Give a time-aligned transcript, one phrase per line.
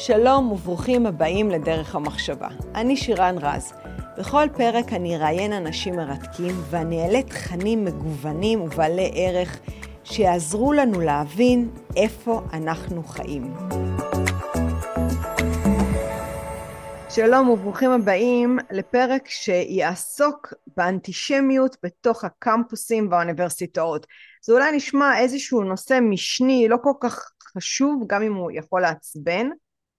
[0.00, 2.48] שלום וברוכים הבאים לדרך המחשבה.
[2.74, 3.72] אני שירן רז.
[4.18, 9.58] בכל פרק אני אראיין אנשים מרתקים ואני אעלה תכנים מגוונים ובעלי ערך
[10.04, 13.54] שיעזרו לנו להבין איפה אנחנו חיים.
[17.10, 24.06] שלום וברוכים הבאים לפרק שיעסוק באנטישמיות בתוך הקמפוסים והאוניברסיטאות.
[24.46, 29.48] זה אולי נשמע איזשהו נושא משני, לא כל כך חשוב, גם אם הוא יכול לעצבן,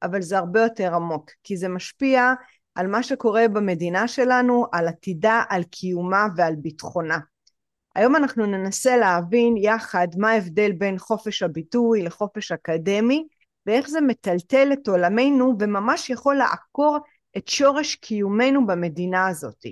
[0.03, 2.33] אבל זה הרבה יותר עמוק, כי זה משפיע
[2.75, 7.17] על מה שקורה במדינה שלנו, על עתידה, על קיומה ועל ביטחונה.
[7.95, 13.27] היום אנחנו ננסה להבין יחד מה ההבדל בין חופש הביטוי לחופש אקדמי,
[13.65, 16.97] ואיך זה מטלטל את עולמנו וממש יכול לעקור
[17.37, 19.65] את שורש קיומנו במדינה הזאת.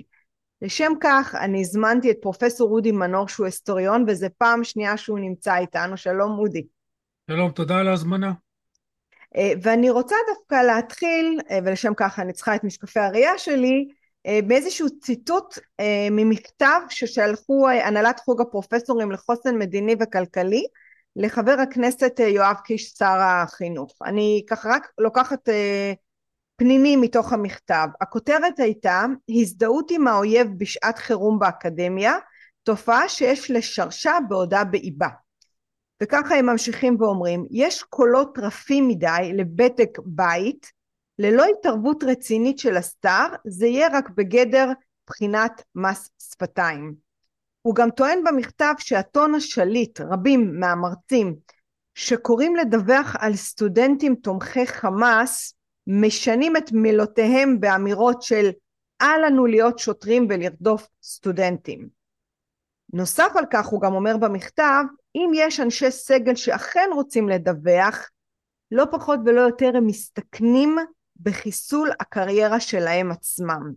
[0.62, 5.56] לשם כך אני הזמנתי את פרופסור אודי מנור שהוא היסטוריון וזו פעם שנייה שהוא נמצא
[5.56, 6.66] איתנו, שלום אודי.
[7.30, 8.32] שלום, תודה על ההזמנה.
[9.36, 13.88] אה, ואני רוצה דווקא להתחיל, אה, ולשם כך אני צריכה את משקפי הראייה שלי,
[14.26, 15.58] אה, באיזשהו ציטוט
[16.10, 20.64] ממכתב ששלחו הנהלת חוג הפרופסורים לחוסן מדיני וכלכלי
[21.16, 23.98] לחבר הכנסת יואב קיש שר החינוך.
[24.04, 25.48] אני ככה רק לוקחת
[26.56, 27.88] פנימי מתוך המכתב.
[28.00, 32.16] הכותרת הייתה הזדהות עם האויב בשעת חירום באקדמיה,
[32.62, 35.08] תופעה שיש לשרשה בעודה באיבה.
[36.02, 40.72] וככה הם ממשיכים ואומרים, יש קולות רפים מדי לבדק בית,
[41.18, 44.68] ללא התערבות רצינית של הסטאר, זה יהיה רק בגדר
[45.06, 46.94] בחינת מס שפתיים.
[47.62, 51.36] הוא גם טוען במכתב שהטון השליט, רבים מהמרצים,
[51.94, 55.54] שקוראים לדווח על סטודנטים תומכי חמאס,
[55.86, 58.50] משנים את מילותיהם באמירות של
[59.00, 61.88] אל לנו להיות שוטרים ולרדוף סטודנטים.
[62.92, 64.84] נוסף על כך הוא גם אומר במכתב
[65.18, 68.10] אם יש אנשי סגל שאכן רוצים לדווח,
[68.70, 70.76] לא פחות ולא יותר הם מסתכנים
[71.20, 73.72] בחיסול הקריירה שלהם עצמם.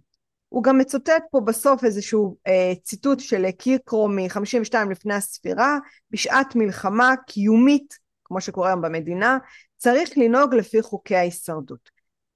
[0.50, 5.78] הוא גם מצוטט פה בסוף איזשהו אה, ציטוט של קירקרו מ-52 לפני הספירה,
[6.12, 9.38] בשעת מלחמה קיומית, כמו שקורה היום במדינה,
[9.78, 11.90] צריך לנהוג לפי חוקי ההישרדות.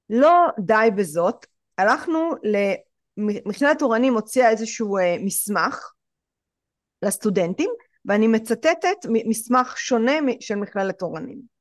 [0.09, 1.45] לא די בזאת,
[1.77, 2.31] הלכנו,
[3.17, 5.91] מכללת אורנים הוציאה איזשהו אה, מסמך
[7.01, 7.69] לסטודנטים,
[8.05, 11.55] ואני מצטטת מסמך שונה של מכללת אורנים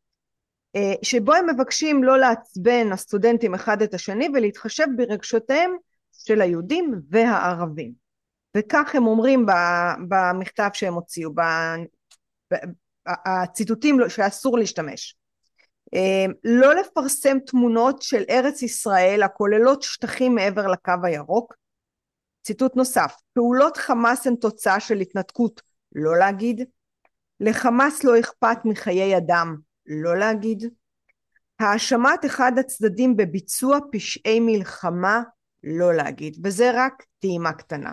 [0.77, 5.77] אה, שבו הם מבקשים לא לעצבן הסטודנטים אחד את השני ולהתחשב ברגשותיהם
[6.13, 7.93] של היהודים והערבים.
[8.57, 9.47] וכך הם אומרים
[10.09, 11.31] במכתב שהם הוציאו
[13.07, 15.17] הציטוטים לא, שאסור להשתמש.
[15.95, 21.55] אה, לא לפרסם תמונות של ארץ ישראל הכוללות שטחים מעבר לקו הירוק.
[22.43, 25.63] ציטוט נוסף פעולות חמאס הן תוצאה של התנתקות
[25.95, 26.61] לא להגיד,
[27.41, 29.57] לחמאס לא אכפת מחיי אדם,
[29.87, 30.65] לא להגיד,
[31.61, 35.23] האשמת אחד הצדדים בביצוע פשעי מלחמה,
[35.65, 37.93] לא להגיד, וזה רק טעימה קטנה.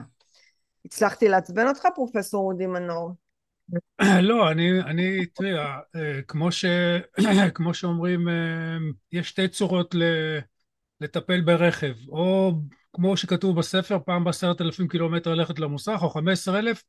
[0.85, 3.15] הצלחתי לעצבן אותך פרופסור אודי מנור?
[4.29, 6.65] לא, אני, אני, תראי, אה, כמו, ש,
[7.55, 8.77] כמו שאומרים, אה,
[9.11, 9.95] יש שתי צורות
[11.01, 12.53] לטפל ברכב, או
[12.93, 16.83] כמו שכתוב בספר, פעם בעשרת אלפים קילומטר ללכת למוסך, או חמש עשרה אלף,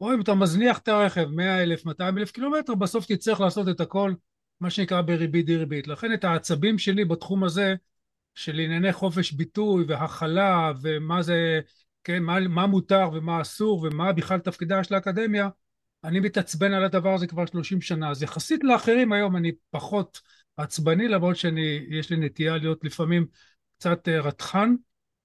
[0.00, 3.80] או אם אתה מזניח את הרכב 100 אלף, 200 אלף קילומטר, בסוף תצטרך לעשות את
[3.80, 4.12] הכל,
[4.60, 5.88] מה שנקרא בריבית דריבית.
[5.88, 7.74] לכן את העצבים שלי בתחום הזה,
[8.34, 11.60] של ענייני חופש ביטוי והכלה, ומה זה,
[12.04, 15.48] כן, מה, מה מותר ומה אסור, ומה בכלל תפקידה של האקדמיה,
[16.04, 18.10] אני מתעצבן על הדבר הזה כבר 30 שנה.
[18.10, 20.20] אז יחסית לאחרים היום אני פחות
[20.56, 23.26] עצבני, למרות שיש לי נטייה להיות לפעמים
[23.78, 24.74] קצת אה, רתחן.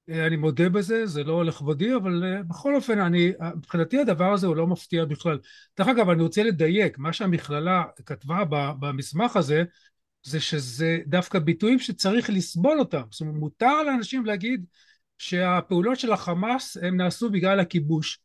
[0.09, 4.47] אה, אני מודה בזה, זה לא לכבודי, אבל אה, בכל אופן, אני, מבחינתי הדבר הזה
[4.47, 5.39] הוא לא מפתיע בכלל.
[5.77, 8.43] דרך אגב, אני רוצה לדייק, מה שהמכללה כתבה
[8.79, 9.63] במסמך הזה,
[10.23, 13.01] זה שזה דווקא ביטויים שצריך לסבול אותם.
[13.11, 14.65] זאת אומרת, מותר לאנשים להגיד
[15.17, 18.19] שהפעולות של החמאס הם נעשו בגלל הכיבוש.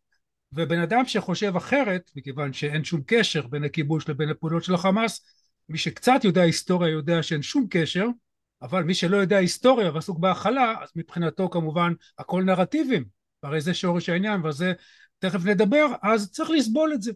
[0.53, 5.27] ובן אדם שחושב אחרת, מכיוון שאין שום קשר בין הכיבוש לבין הפעולות של החמאס,
[5.69, 8.06] מי שקצת יודע היסטוריה יודע שאין שום קשר,
[8.64, 13.05] אבל מי שלא יודע היסטוריה ועסוק בהכלה, אז מבחינתו כמובן הכל נרטיבים,
[13.43, 14.72] והרי זה שורש העניין, ועל זה
[15.19, 17.12] תכף נדבר, אז צריך לסבול את זה.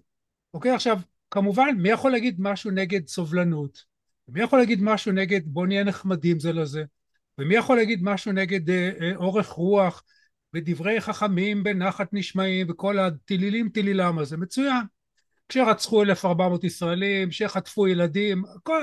[0.54, 0.98] אוקיי, עכשיו,
[1.30, 3.84] כמובן, מי יכול להגיד משהו נגד סובלנות?
[4.28, 6.84] מי יכול להגיד משהו נגד בוא נהיה נחמדים זה לזה?
[7.38, 10.02] ומי יכול להגיד משהו נגד אה, אה, אורך רוח
[10.54, 14.36] ודברי חכמים בנחת נשמעים וכל הטילילים טילילם הזה?
[14.36, 14.97] מצוין.
[15.48, 18.82] כשרצחו 1,400 ישראלים, שחטפו ילדים, כל,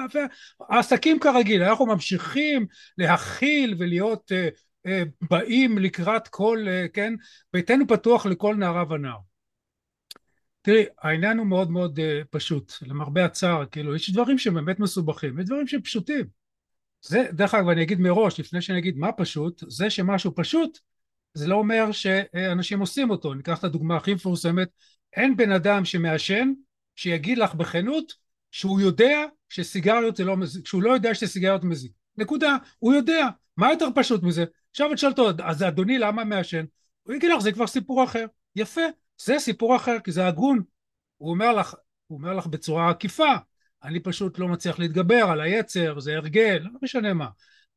[0.69, 2.65] העסקים כרגיל, אנחנו ממשיכים
[2.97, 7.13] להכיל ולהיות uh, uh, באים לקראת כל, uh, כן,
[7.53, 9.17] ביתנו פתוח לכל נערה ונער.
[10.61, 15.39] תראי, העניין הוא מאוד מאוד uh, פשוט, למרבה הצער, כאילו, יש דברים שהם באמת מסובכים,
[15.39, 16.25] יש דברים שהם פשוטים.
[17.01, 20.79] זה, דרך אגב, אני אגיד מראש, לפני שאני אגיד מה פשוט, זה שמשהו פשוט,
[21.33, 23.33] זה לא אומר שאנשים עושים אותו.
[23.33, 24.69] ניקח את הדוגמה הכי מפורסמת,
[25.15, 26.51] אין בן אדם שמעשן,
[26.95, 28.13] שיגיד לך בכנות,
[28.51, 31.91] שהוא יודע שסיגריות זה לא מזיק, שהוא לא יודע שסיגריות מזיק.
[32.17, 32.57] נקודה.
[32.79, 33.27] הוא יודע.
[33.57, 34.45] מה יותר פשוט מזה?
[34.71, 36.65] עכשיו את שואלת אותו, אז אדוני למה מעשן?
[37.03, 38.25] הוא יגיד לך, זה כבר סיפור אחר.
[38.55, 38.81] יפה,
[39.21, 40.61] זה סיפור אחר, כי זה הגון.
[41.17, 41.75] הוא אומר לך,
[42.07, 43.33] הוא אומר לך בצורה עקיפה,
[43.83, 47.27] אני פשוט לא מצליח להתגבר על היצר, זה הרגל, לא משנה מה.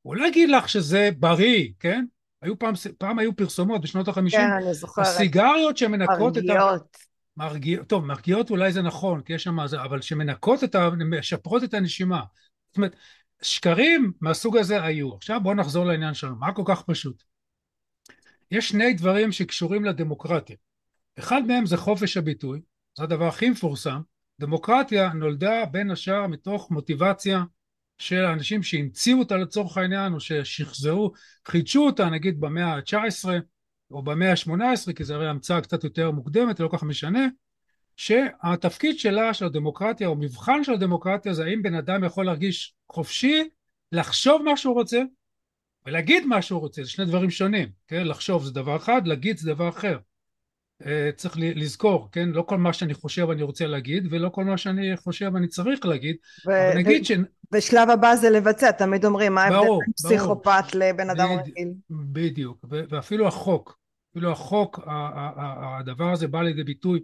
[0.02, 2.04] הוא לא יגיד לך שזה בריא, כן?
[2.42, 5.06] היו פעם, פעם היו פרסומות בשנות החמישים, כן, אני זוכרת.
[5.06, 6.76] הסיגריות שמנקות את ה...
[7.38, 7.52] מרגיעות.
[7.52, 10.90] מרגיע, טוב, מרגיעות אולי זה נכון, כי יש שם אבל שמנקות את ה...
[10.90, 12.22] משפרות את הנשימה.
[12.68, 12.96] זאת אומרת,
[13.42, 15.14] שקרים מהסוג הזה היו.
[15.14, 17.22] עכשיו בואו נחזור לעניין שלנו, מה כל כך פשוט?
[18.50, 20.56] יש שני דברים שקשורים לדמוקרטיה.
[21.18, 22.60] אחד מהם זה חופש הביטוי,
[22.96, 24.00] זה הדבר הכי מפורסם.
[24.40, 27.42] דמוקרטיה נולדה בין השאר מתוך מוטיבציה
[27.98, 31.12] של האנשים שהמציאו אותה לצורך העניין, או ששחזרו,
[31.48, 33.28] חידשו אותה נגיד במאה ה-19
[33.90, 37.26] או במאה ה-18, כי זו הרי המצאה קצת יותר מוקדמת, לא כל כך משנה,
[37.96, 43.48] שהתפקיד שלה, של הדמוקרטיה, או מבחן של הדמוקרטיה, זה האם בן אדם יכול להרגיש חופשי,
[43.92, 45.02] לחשוב מה שהוא רוצה,
[45.86, 48.06] ולהגיד מה שהוא רוצה, זה שני דברים שונים, כן?
[48.06, 49.98] לחשוב זה דבר אחד, להגיד זה דבר אחר.
[50.86, 52.28] אה, צריך לזכור, כן?
[52.28, 55.86] לא כל מה שאני חושב אני רוצה להגיד, ולא כל מה שאני חושב אני צריך
[55.86, 56.16] להגיד,
[56.46, 57.12] ו- אבל נגיד ש...
[57.52, 59.92] ושלב הבא זה לבצע, תמיד אומרים, מה ההבדל בין.
[59.96, 61.68] פסיכופת לבן אדם בד- רגיל?
[61.90, 63.78] בדיוק, ו- ואפילו החוק,
[64.12, 67.00] אפילו החוק, ה- ה- ה- הדבר הזה בא לידי ביטוי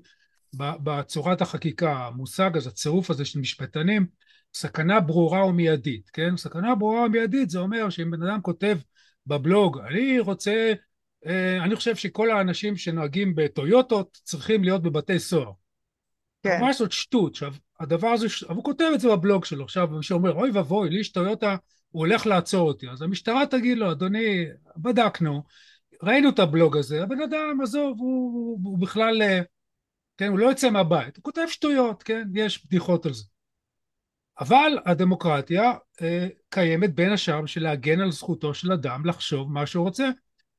[0.57, 4.07] בצורת החקיקה, המושג הזה, הצירוף הזה של משפטנים,
[4.55, 6.37] סכנה ברורה ומיידית, כן?
[6.37, 8.79] סכנה ברורה ומיידית זה אומר שאם בן אדם כותב
[9.27, 10.73] בבלוג, אני רוצה,
[11.61, 15.53] אני חושב שכל האנשים שנוהגים בטויוטות צריכים להיות בבתי סוהר.
[16.43, 17.33] כן, ממש זאת שטות.
[17.33, 19.65] עכשיו, הדבר הזה, הוא כותב את זה בבלוג שלו.
[19.65, 21.57] עכשיו, מישהו אומר, אוי ואבוי, לי יש טויוטה,
[21.91, 22.89] הוא הולך לעצור אותי.
[22.89, 24.45] אז המשטרה תגיד לו, אדוני,
[24.77, 25.43] בדקנו,
[26.03, 29.41] ראינו את הבלוג הזה, הבן אדם, עזוב, הוא, הוא, הוא בכלל, אה,
[30.17, 33.25] כן, הוא לא יוצא מהבית, הוא כותב שטויות, כן, יש בדיחות על זה.
[34.41, 35.73] אבל הדמוקרטיה
[36.03, 40.11] אה, קיימת בין השאר בשביל להגן על זכותו של אדם לחשוב מה שהוא רוצה.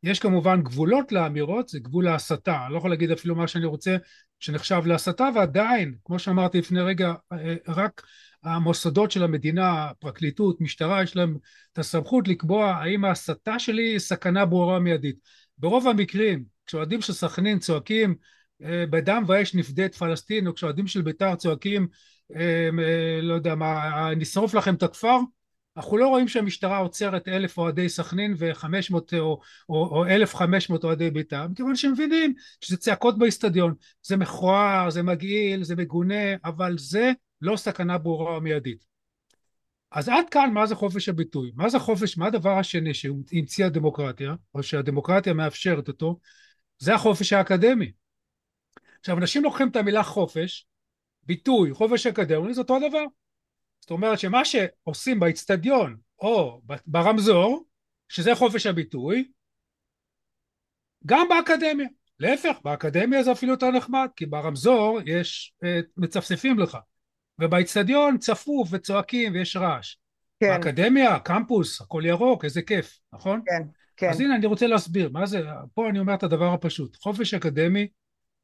[0.03, 3.97] יש כמובן גבולות לאמירות, זה גבול ההסתה, אני לא יכול להגיד אפילו מה שאני רוצה
[4.39, 8.01] שנחשב להסתה, ועדיין, כמו שאמרתי לפני רגע, אה, רק
[8.43, 11.37] המוסדות של המדינה, פרקליטות, משטרה, יש להם
[11.73, 15.15] את הסמכות לקבוע האם ההסתה שלי היא סכנה ברורה מיידית.
[15.57, 18.15] ברוב המקרים, כשאוהדים של סכנין צועקים
[18.63, 21.87] אה, בדם ואש נפדה את פלסטין, או כשאוהדים של בית"ר צועקים
[22.35, 22.69] אה,
[23.21, 25.17] לא יודע מה, נשרוף לכם את הכפר,
[25.77, 29.13] אנחנו לא רואים שהמשטרה עוצרת אלף אוהדי סכנין וחמש מאות
[29.69, 33.73] או, אלף חמש מאות אוהדי בית"ר, מכיוון שהם מבינים שזה צעקות באיצטדיון,
[34.03, 37.11] זה מכוער, זה מגעיל, זה מגונה, אבל זה
[37.41, 38.85] לא סכנה ברורה ומיידית.
[39.91, 41.51] אז עד כאן מה זה חופש הביטוי?
[41.55, 46.19] מה זה חופש, מה הדבר השני שהמציאה הדמוקרטיה, או שהדמוקרטיה מאפשרת אותו?
[46.77, 47.91] זה החופש האקדמי.
[48.99, 50.67] עכשיו אנשים לוקחים את המילה חופש,
[51.23, 53.05] ביטוי, חופש אקדמי, זה אותו דבר.
[53.85, 57.65] זאת אומרת שמה שעושים באיצטדיון או ברמזור,
[58.09, 59.31] שזה חופש הביטוי,
[61.05, 61.87] גם באקדמיה.
[62.19, 66.77] להפך, באקדמיה זה אפילו יותר נחמד, כי ברמזור יש, אה, מצפצפים לך,
[67.39, 69.95] ובאיצטדיון צפוף וצועקים ויש רעש.
[70.39, 73.41] כן, באקדמיה, קמפוס, הכל ירוק, איזה כיף, נכון?
[73.45, 75.41] כן, כן, אז הנה אני רוצה להסביר, מה זה,
[75.73, 77.87] פה אני אומר את הדבר הפשוט, חופש אקדמי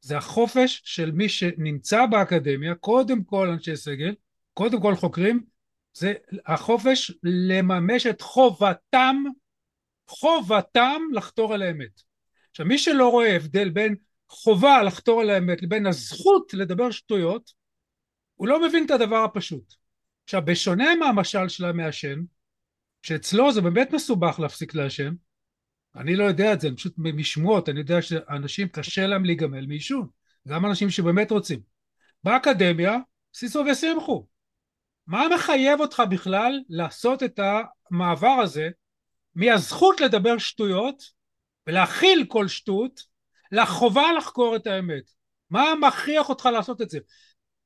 [0.02, 4.14] זה החופש של מי שנמצא באקדמיה, קודם כל אנשי סגל,
[4.54, 5.44] קודם כל חוקרים,
[5.94, 6.14] זה
[6.46, 9.24] החופש לממש את חובתם,
[10.08, 12.02] חובתם לחתור אל האמת.
[12.52, 13.96] עכשיו מי שלא רואה הבדל בין
[14.30, 17.52] חובה לחתור אל האמת לבין הזכות לדבר שטויות,
[18.36, 19.74] הוא לא מבין את הדבר הפשוט.
[20.24, 22.20] עכשיו בשונה מהמשל של המעשן,
[23.02, 25.14] שאצלו זה באמת מסובך להפסיק לעשן,
[25.96, 30.08] אני לא יודע את זה, פשוט משמועות, אני יודע שאנשים קשה להם להיגמל מעישון,
[30.48, 31.60] גם אנשים שבאמת רוצים.
[32.24, 32.98] באקדמיה,
[33.34, 34.28] סיסו ושמחו.
[35.12, 37.40] מה מחייב אותך בכלל לעשות את
[37.92, 38.70] המעבר הזה
[39.36, 41.04] מהזכות לדבר שטויות
[41.68, 43.02] ולהכיל כל שטות
[43.52, 45.04] לחובה לחקור את האמת?
[45.50, 47.00] מה מכריח אותך לעשות את זה?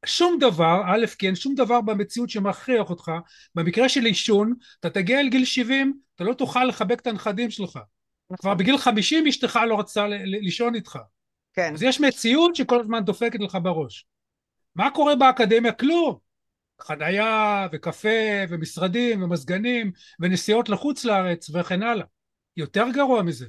[0.06, 3.12] שום דבר, א' כן, שום דבר במציאות שמכריח אותך,
[3.56, 7.80] במקרה של עישון, אתה תגיע אל גיל 70, אתה לא תוכל לחבק את הנכדים שלך.
[8.40, 11.00] כבר בגיל 50 אשתך לא רצתה לישון איתך.
[11.54, 14.06] כן, אז יש מציאות שכל הזמן דופקת לך בראש.
[14.76, 15.72] מה קורה באקדמיה?
[15.72, 16.25] כלום.
[16.82, 18.10] חנייה וקפה
[18.50, 22.06] ומשרדים ומזגנים ונסיעות לחוץ לארץ וכן הלאה.
[22.58, 23.48] יותר גרוע מזה.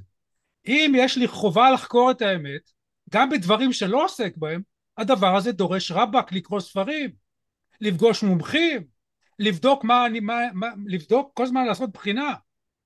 [0.67, 2.71] אם יש לי חובה לחקור את האמת,
[3.11, 4.63] גם בדברים שלא עוסק בהם,
[4.99, 7.11] הדבר הזה דורש רבאק לקרוא ספרים,
[7.81, 8.85] לפגוש מומחים,
[9.39, 12.35] לבדוק מה אני, מה, מה, לבדוק, כל הזמן לעשות בחינה,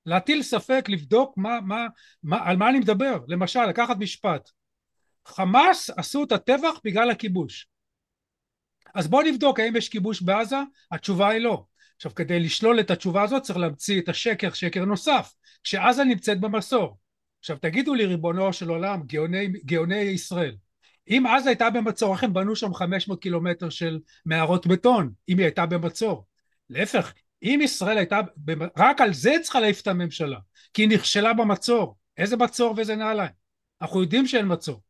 [0.07, 1.87] להטיל ספק, לבדוק מה, מה,
[2.23, 4.51] מה, על מה אני מדבר, למשל, לקחת משפט,
[5.27, 7.69] חמאס עשו את הטבח בגלל הכיבוש.
[8.95, 10.57] אז בואו נבדוק האם יש כיבוש בעזה,
[10.93, 11.65] התשובה היא לא.
[11.97, 15.33] עכשיו כדי לשלול את התשובה הזאת צריך להמציא את השקר, שקר נוסף,
[15.65, 16.99] שעזה נמצאת במסור.
[17.41, 20.57] עכשיו תגידו לי ריבונו של עולם, גאוני, גאוני ישראל,
[21.09, 25.45] אם עזה הייתה במצור, איך הם בנו שם 500 קילומטר של מערות בטון, אם היא
[25.45, 26.27] הייתה במצור?
[26.71, 28.21] להפך, אם ישראל הייתה,
[28.77, 30.39] רק על זה צריכה להעיף את הממשלה,
[30.75, 31.97] כי היא נכשלה במצור.
[32.17, 33.31] איזה מצור ואיזה נעליים?
[33.83, 34.83] אנחנו יודעים שאין מצור.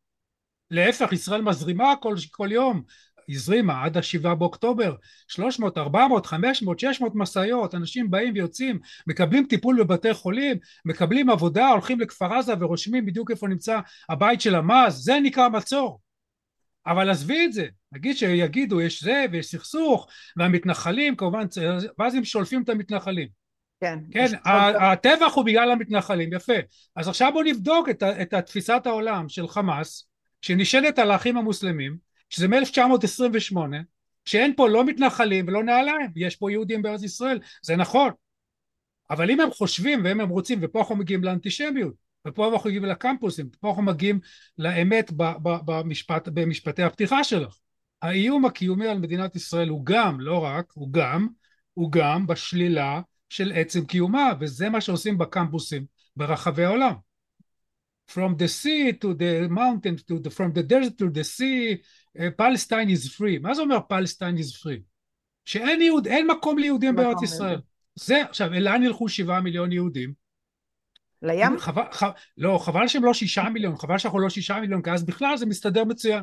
[0.70, 2.82] להפך, ישראל מזרימה כל, כל יום,
[3.30, 4.94] הזרימה עד השבעה באוקטובר,
[5.28, 12.00] 300, 400, 500, 600 משאיות, אנשים באים ויוצאים, מקבלים טיפול בבתי חולים, מקבלים עבודה, הולכים
[12.00, 16.00] לכפר עזה ורושמים בדיוק איפה נמצא הבית של המאז, זה נקרא מצור.
[16.86, 21.46] אבל עזבי את זה, נגיד שיגידו יש זה ויש סכסוך והמתנחלים כמובן,
[21.98, 23.28] ואז הם שולפים את המתנחלים.
[23.80, 23.98] כן.
[24.10, 24.26] כן,
[24.80, 26.52] הטבח הוא בגלל המתנחלים, יפה.
[26.96, 30.08] אז עכשיו בואו נבדוק את, את תפיסת העולם של חמאס,
[30.42, 33.56] שנשענת על האחים המוסלמים, שזה מ-1928,
[34.24, 38.10] שאין פה לא מתנחלים ולא נעליים, יש פה יהודים בארץ ישראל, זה נכון.
[39.10, 41.94] אבל אם הם חושבים ואם הם רוצים, ופה אנחנו מגיעים לאנטישמיות,
[42.26, 44.20] ופה אנחנו מגיעים לקמפוסים, פה אנחנו מגיעים
[44.58, 47.56] לאמת במשפט, במשפטי הפתיחה שלך.
[48.02, 51.28] האיום הקיומי על מדינת ישראל הוא גם, לא רק, הוא גם,
[51.74, 55.84] הוא גם בשלילה של עצם קיומה, וזה מה שעושים בקמפוסים
[56.16, 56.94] ברחבי העולם.
[58.10, 61.76] From the sea to the mountain, to the, from the desert to the sea,
[62.18, 63.40] uh, Palestine is free.
[63.40, 64.80] מה זה אומר Palestine is free?
[65.44, 67.60] שאין יהוד, אין מקום ליהודים בארץ ישראל.
[67.94, 70.12] זה, עכשיו, לאן ילכו שבעה מיליון יהודים?
[71.22, 71.58] לים?
[71.58, 75.04] חבל, חבל, לא, חבל שהם לא שישה מיליון, חבל שאנחנו לא שישה מיליון, כי אז
[75.04, 76.22] בכלל זה מסתדר מצוין.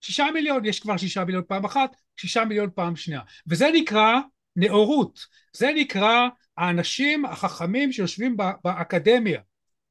[0.00, 3.20] שישה מיליון, יש כבר שישה מיליון פעם אחת, שישה מיליון פעם שנייה.
[3.46, 4.20] וזה נקרא
[4.56, 9.40] נאורות, זה נקרא האנשים החכמים שיושבים באקדמיה,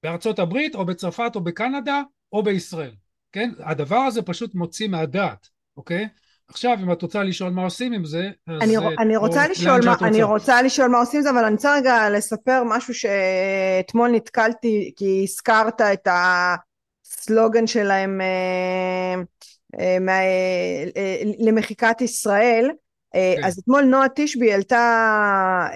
[0.03, 2.01] בארצות הברית או בצרפת או בקנדה
[2.31, 2.95] או בישראל,
[3.35, 3.51] כן?
[3.59, 6.07] הדבר הזה פשוט מוציא מהדעת, אוקיי?
[6.47, 9.93] עכשיו אם את רוצה לשאול מה עושים עם זה אז אני, אני רוצה לשאול מה,
[9.93, 10.07] רוצה.
[10.07, 14.93] אני רוצה לשאול מה עושים עם זה אבל אני רוצה רגע לספר משהו שאתמול נתקלתי
[14.95, 19.15] כי הזכרת את הסלוגן שלהם אה,
[19.79, 22.71] אה, מה, אה, למחיקת ישראל
[23.13, 23.43] כן.
[23.43, 25.67] אז אתמול נועה תשבי העלתה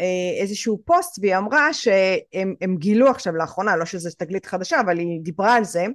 [0.41, 5.53] איזשהו פוסט והיא אמרה שהם גילו עכשיו לאחרונה לא שזה תגלית חדשה אבל היא דיברה
[5.53, 5.85] על זה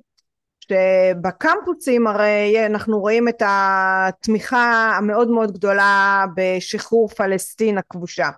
[0.69, 8.29] שבקמפוסים הרי אנחנו רואים את התמיכה המאוד מאוד גדולה בשחרור פלסטין הכבושה.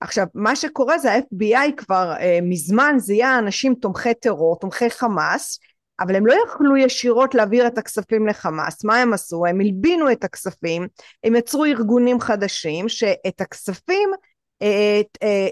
[0.00, 5.58] עכשיו מה שקורה זה ה-FBI כבר אה, מזמן זיהה אנשים תומכי טרור, תומכי חמאס,
[6.00, 9.46] אבל הם לא יכלו ישירות להעביר את הכספים לחמאס, מה הם עשו?
[9.46, 10.86] הם הלבינו את הכספים,
[11.24, 14.31] הם יצרו ארגונים חדשים שאת הכספים אה, אה,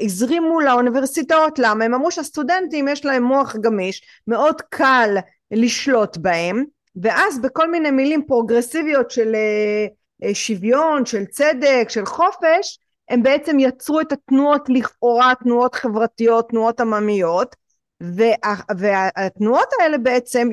[0.00, 1.84] הזרימו לאוניברסיטאות, למה?
[1.84, 5.16] הם אמרו שהסטודנטים יש להם מוח גמיש, מאוד קל
[5.50, 6.64] לשלוט בהם
[6.96, 9.86] ואז בכל מיני מילים פרוגרסיביות של אה,
[10.28, 16.80] אה, שוויון, של צדק, של חופש הם בעצם יצרו את התנועות לכאורה תנועות חברתיות, תנועות
[16.80, 17.56] עממיות
[18.00, 20.48] וה, והתנועות האלה בעצם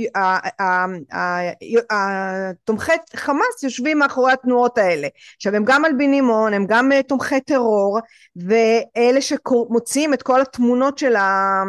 [2.63, 5.07] תומכי חמאס יושבים מאחורי התנועות האלה.
[5.35, 7.99] עכשיו הם גם מלבינים הון הם גם אה, תומכי טרור
[8.35, 11.63] ואלה שמוציאים את כל התמונות של ה...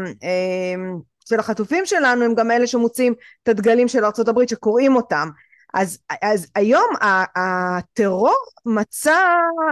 [1.29, 5.29] של החטופים שלנו הם גם אלה שמוצאים את הדגלים של ארה"ב שקוראים אותם.
[5.75, 6.91] אז, אז היום
[7.37, 8.35] הטרור
[8.67, 9.21] מצא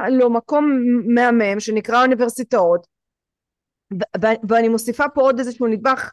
[0.08, 0.78] לו מקום
[1.14, 2.95] מהמם שנקרא אוניברסיטאות
[4.48, 6.10] ואני מוסיפה פה עוד איזשהו נדבך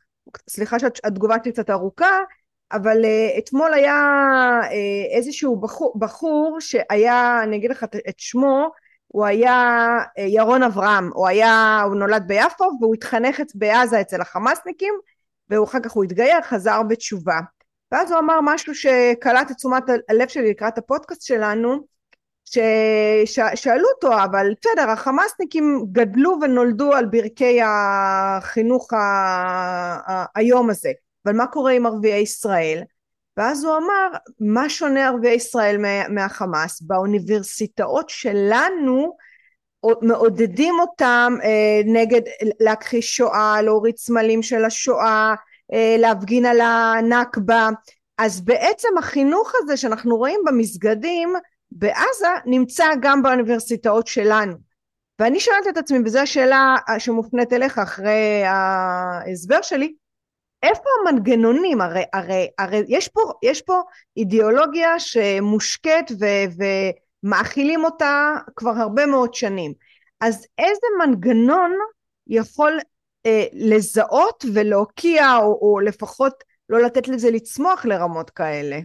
[0.49, 2.19] סליחה שהתגובה שלי קצת ארוכה
[2.71, 3.99] אבל uh, אתמול היה
[4.63, 8.67] uh, איזשהו בחור, בחור שהיה אני אגיד לך את שמו
[9.07, 14.93] הוא היה uh, ירון אברהם הוא היה הוא נולד ביפו והוא התחנך בעזה אצל החמאסניקים
[15.49, 17.39] ואחר כך הוא התגייר, חזר בתשובה.
[17.91, 21.85] ואז הוא אמר משהו שקלט את תשומת הלב שלי לקראת הפודקאסט שלנו,
[22.45, 28.87] ששאלו אותו, אבל בסדר, החמאסניקים גדלו ונולדו על ברכי החינוך
[30.35, 30.91] היום הזה,
[31.25, 32.81] אבל מה קורה עם ערביי ישראל?
[33.37, 35.77] ואז הוא אמר, מה שונה ערביי ישראל
[36.09, 36.81] מהחמאס?
[36.81, 39.15] באוניברסיטאות שלנו
[40.01, 42.21] מעודדים אותם אה, נגד
[42.59, 45.35] להכחיש שואה, להוריד סמלים של השואה,
[45.73, 47.69] אה, להפגין על הנכבה,
[48.17, 51.33] אז בעצם החינוך הזה שאנחנו רואים במסגדים
[51.75, 54.53] בעזה נמצא גם באוניברסיטאות שלנו.
[55.19, 59.93] ואני שואלת את עצמי, וזו השאלה שמופנית אליך אחרי ההסבר שלי,
[60.63, 61.81] איפה המנגנונים?
[61.81, 63.81] הרי, הרי, הרי יש, פה, יש פה
[64.17, 66.25] אידיאולוגיה שמושקית ו,
[66.57, 66.63] ו,
[67.23, 69.73] מאכילים אותה כבר הרבה מאוד שנים.
[70.21, 71.71] אז איזה מנגנון
[72.27, 72.79] יכול
[73.25, 78.79] אה, לזהות ולהוקיע, או, או לפחות לא לתת לזה לצמוח לרמות כאלה?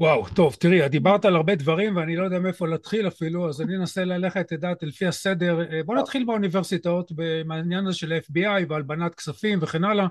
[0.00, 3.76] וואו, טוב, תראי, דיברת על הרבה דברים ואני לא יודע מאיפה להתחיל אפילו, אז אני
[3.76, 5.72] אנסה ללכת, את לפי הסדר.
[5.72, 7.12] אה, בוא נתחיל באוניברסיטאות,
[7.46, 10.06] בעניין הזה של ה-FBI והלבנת כספים וכן הלאה.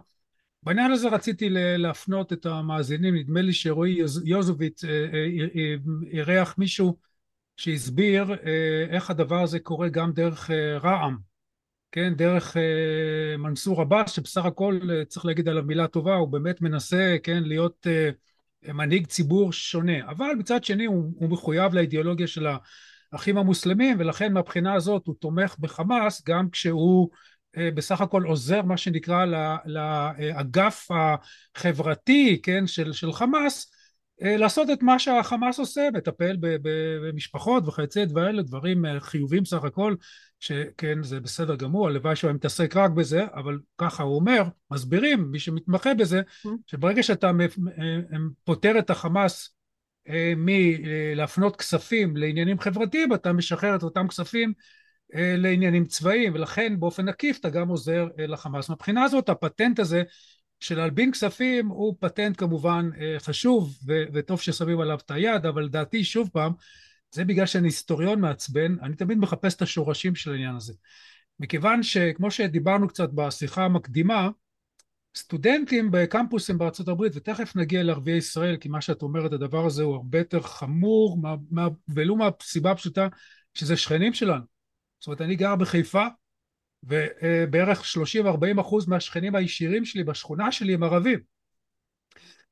[0.64, 5.76] בעניין הזה רציתי להפנות את המאזינים, נדמה לי שרועי יוזוביץ אה, אה,
[6.12, 6.98] אירח מישהו
[7.58, 8.36] שהסביר
[8.90, 10.50] איך הדבר הזה קורה גם דרך
[10.84, 11.18] רע"מ,
[11.92, 12.58] כן, דרך
[13.38, 17.88] מנסור עבאס, שבסך הכל צריך להגיד עליו מילה טובה, הוא באמת מנסה, כן, להיות
[18.68, 22.48] מנהיג ציבור שונה, אבל מצד שני הוא, הוא מחויב לאידיאולוגיה של
[23.12, 27.10] האחים המוסלמים ולכן מהבחינה הזאת הוא תומך בחמאס גם כשהוא
[27.58, 29.26] אה, בסך הכל עוזר מה שנקרא
[29.66, 30.88] לאגף
[31.56, 33.72] החברתי כן, של, של חמאס
[34.22, 36.38] אה, לעשות את מה שהחמאס עושה, מטפל
[37.02, 39.96] במשפחות וכיוצא דברים, דברים אה, חיובים סך הכל,
[40.44, 45.40] שכן זה בסדר גמור, הלוואי שהוא מתעסק רק בזה, אבל ככה הוא אומר, מסבירים, מי
[45.40, 46.50] שמתמחה בזה, mm-hmm.
[46.68, 47.32] שברגע שאתה
[48.44, 49.56] פותר את החמאס
[50.38, 54.54] מלהפנות כספים לעניינים חברתיים, אתה משחרר את אותם כספים
[55.14, 58.70] לעניינים צבאיים, ולכן באופן עקיף אתה גם עוזר לחמאס.
[58.70, 60.04] מבחינה הזאת הפטנט הזה
[60.60, 63.78] של להלבין כספים הוא פטנט כמובן אה, חשוב
[64.14, 66.52] וטוב ששמים עליו את היד, אבל לדעתי שוב פעם,
[67.14, 70.74] זה בגלל שאני היסטוריון מעצבן, אני תמיד מחפש את השורשים של העניין הזה.
[71.40, 74.30] מכיוון שכמו שדיברנו קצת בשיחה המקדימה,
[75.16, 79.96] סטודנטים בקמפוסים בארצות הברית, ותכף נגיע לערביי ישראל, כי מה שאת אומרת, הדבר הזה הוא
[79.96, 83.08] הרבה יותר חמור, מה, מה, ולו מהסיבה הפשוטה
[83.54, 84.44] שזה שכנים שלנו.
[85.00, 86.06] זאת אומרת, אני גר בחיפה,
[86.84, 87.84] ובערך
[88.58, 91.20] 30-40 אחוז מהשכנים הישירים שלי בשכונה שלי הם ערבים.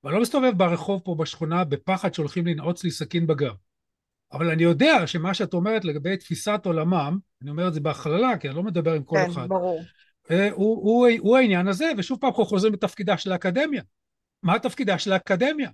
[0.03, 3.53] ואני לא מסתובב ברחוב פה בשכונה בפחד שהולכים לנעוץ לי סכין בגב.
[4.33, 8.47] אבל אני יודע שמה שאת אומרת לגבי תפיסת עולמם, אני אומר את זה בהכללה, כי
[8.47, 9.41] אני לא מדבר עם כל כן, אחד.
[9.41, 9.83] כן, ברור.
[10.31, 13.81] אה, הוא, הוא, הוא העניין הזה, ושוב פעם אנחנו חוזרים לתפקידה של האקדמיה.
[14.43, 15.69] מה תפקידה של האקדמיה?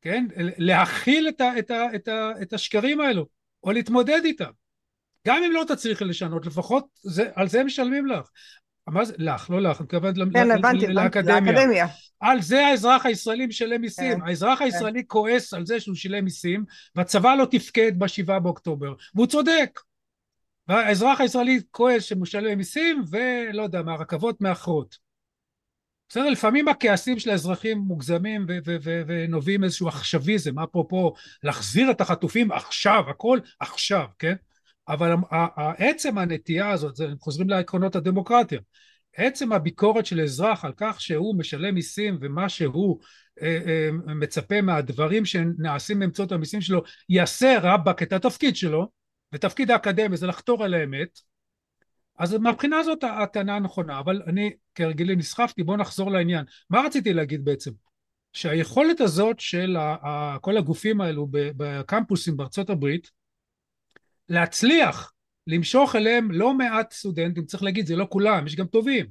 [0.00, 0.26] כן?
[0.36, 3.26] להכיל את, ה, את, ה, את, ה, את השקרים האלו,
[3.64, 4.50] או להתמודד איתם.
[5.26, 8.30] גם אם לא תצליחי לשנות, לפחות זה, על זה משלמים לך.
[8.90, 9.14] מה זה?
[9.18, 10.48] לך, לא לך, אני מתכוון כן,
[10.94, 11.86] לאקדמיה.
[12.20, 14.20] על זה האזרח הישראלי משלם מיסים.
[14.20, 14.64] כן, האזרח כן.
[14.64, 16.64] הישראלי כועס על זה שהוא שילם מיסים,
[16.96, 19.80] והצבא לא תפקד בשבעה באוקטובר, והוא צודק.
[20.68, 24.98] והאזרח הישראלי כועס שהוא משלם מיסים, ולא יודע, מהרכבות מאחרות.
[26.08, 28.46] בסדר, לפעמים הכעסים של האזרחים מוגזמים
[29.06, 34.34] ונובעים איזשהו עכשוויזם, אפרופו להחזיר את החטופים עכשיו, הכל עכשיו, כן?
[34.88, 35.14] אבל
[35.78, 38.60] עצם הנטייה הזאת, זה, חוזרים לעקרונות הדמוקרטיה,
[39.16, 43.00] עצם הביקורת של אזרח על כך שהוא משלם מיסים ומה שהוא
[43.42, 48.88] אה, אה, מצפה מהדברים שנעשים באמצעות המיסים שלו יעשה רבאק את התפקיד שלו
[49.32, 51.18] ותפקיד האקדמי זה לחתור על האמת
[52.18, 53.98] אז מהבחינה הזאת הטענה נכונה.
[53.98, 56.44] אבל אני כהרגלי נסחפתי בוא נחזור לעניין.
[56.70, 57.70] מה רציתי להגיד בעצם?
[58.32, 59.76] שהיכולת הזאת של
[60.40, 63.10] כל הגופים האלו בקמפוסים בארצות הברית
[64.28, 65.12] להצליח
[65.46, 69.06] למשוך אליהם לא מעט סטודנטים, צריך להגיד, זה לא כולם, יש גם טובים,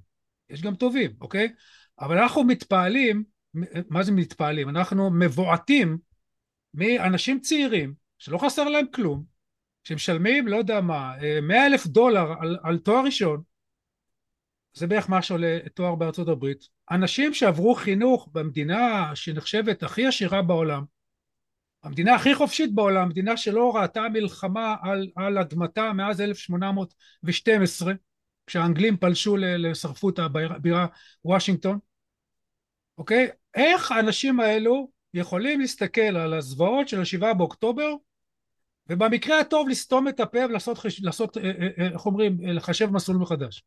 [0.50, 1.54] יש גם טובים, אוקיי?
[2.00, 3.24] אבל אנחנו מתפעלים,
[3.90, 4.70] מה זה מתפעלים?
[4.70, 5.98] אנחנו מבועטים
[6.74, 9.24] מאנשים צעירים, שלא חסר להם כלום,
[9.84, 13.42] שמשלמים, לא יודע מה, מאה אלף דולר על, על תואר ראשון,
[14.74, 20.84] זה בערך מה שעולה תואר בארצות הברית, אנשים שעברו חינוך במדינה שנחשבת הכי עשירה בעולם,
[21.88, 27.94] המדינה הכי חופשית בעולם, מדינה שלא ראתה מלחמה על, על אדמתה מאז 1812,
[28.48, 30.86] כשהאנגלים פלשו, לשרפו את הבירה
[31.26, 31.80] וושינגטון,
[32.98, 33.28] אוקיי?
[33.56, 37.94] איך האנשים האלו יכולים להסתכל על הזוועות של השבעה באוקטובר
[38.90, 43.64] ובמקרה הטוב לסתום את הפה ולעשות, לעשות, אה, אה, אה, איך אומרים, לחשב מסלול מחדש.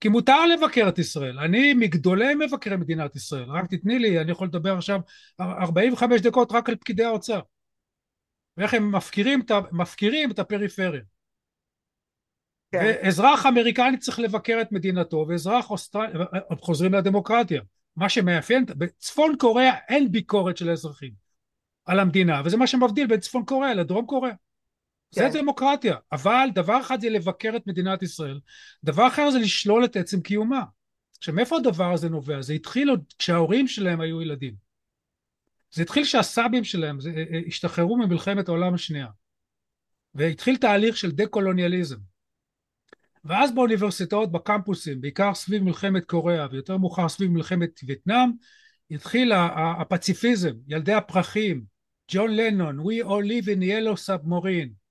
[0.00, 4.46] כי מותר לבקר את ישראל, אני מגדולי מבקרי מדינת ישראל, רק תתני לי, אני יכול
[4.46, 5.00] לדבר עכשיו
[5.40, 7.40] 45 דקות רק על פקידי האוצר,
[8.56, 11.00] ואיך הם מפקירים, מפקירים את הפריפריה.
[12.72, 12.94] כן.
[13.02, 16.24] ואזרח אמריקני צריך לבקר את מדינתו, ואזרח אוסטרלי,
[16.60, 17.62] חוזרים לדמוקרטיה,
[17.96, 21.12] מה שמאפיין, בצפון קוריאה אין ביקורת של האזרחים
[21.84, 24.34] על המדינה, וזה מה שמבדיל בין צפון קוריאה לדרום קוריאה.
[25.14, 25.30] כן.
[25.30, 28.40] זה דמוקרטיה, אבל דבר אחד זה לבקר את מדינת ישראל,
[28.84, 30.62] דבר אחר זה לשלול את עצם קיומה.
[31.18, 32.42] עכשיו מאיפה הדבר הזה נובע?
[32.42, 34.54] זה התחיל עוד כשההורים שלהם היו ילדים.
[35.72, 39.06] זה התחיל כשהסבים שלהם זה, אה, אה, השתחררו ממלחמת העולם השנייה.
[40.14, 41.96] והתחיל תהליך של דה-קולוניאליזם.
[43.24, 48.30] ואז באוניברסיטאות, בקמפוסים, בעיקר סביב מלחמת קוריאה ויותר מאוחר סביב מלחמת וייטנאם,
[48.90, 49.32] התחיל
[49.80, 51.64] הפציפיזם, ילדי הפרחים,
[52.10, 54.83] ג'ון לנון, We all live in yellow submarine,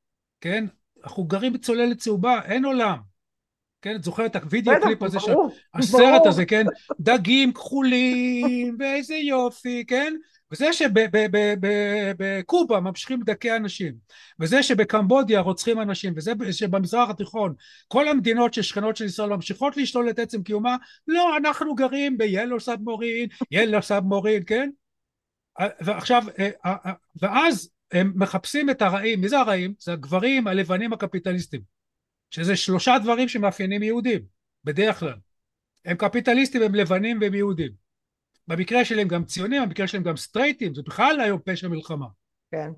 [0.44, 0.66] כן?
[1.04, 2.98] אנחנו גרים בצוללת צהובה, אין עולם.
[3.82, 6.26] כן, את זוכרת את הווידאו קליפ הזה, ברור, הסרט.
[6.26, 6.66] הזה, כן,
[7.00, 10.14] דגים כחולים, ואיזה יופי, כן?
[10.52, 13.94] וזה שבקובה ממשיכים לדכא אנשים,
[14.40, 17.54] וזה שבקמבודיה רוצחים אנשים, וזה שבמזרח התיכון
[17.88, 20.76] כל המדינות ששכנות של ישראל ממשיכות לשלול את עצם קיומה,
[21.08, 24.70] לא, אנחנו גרים ב-Yellow Submarine, Yellow Submarine, כן?
[25.82, 26.24] ועכשיו,
[27.22, 29.74] ואז הם מחפשים את הרעים, מי זה הרעים?
[29.80, 31.62] זה הגברים הלבנים הקפיטליסטים,
[32.30, 34.22] שזה שלושה דברים שמאפיינים יהודים,
[34.64, 35.16] בדרך כלל.
[35.86, 37.72] הם קפיטליסטים, הם לבנים והם יהודים.
[38.48, 42.06] במקרה שלהם גם ציונים, במקרה שלהם גם סטרייטים, זה בכלל היום פשע מלחמה.
[42.52, 42.70] כן.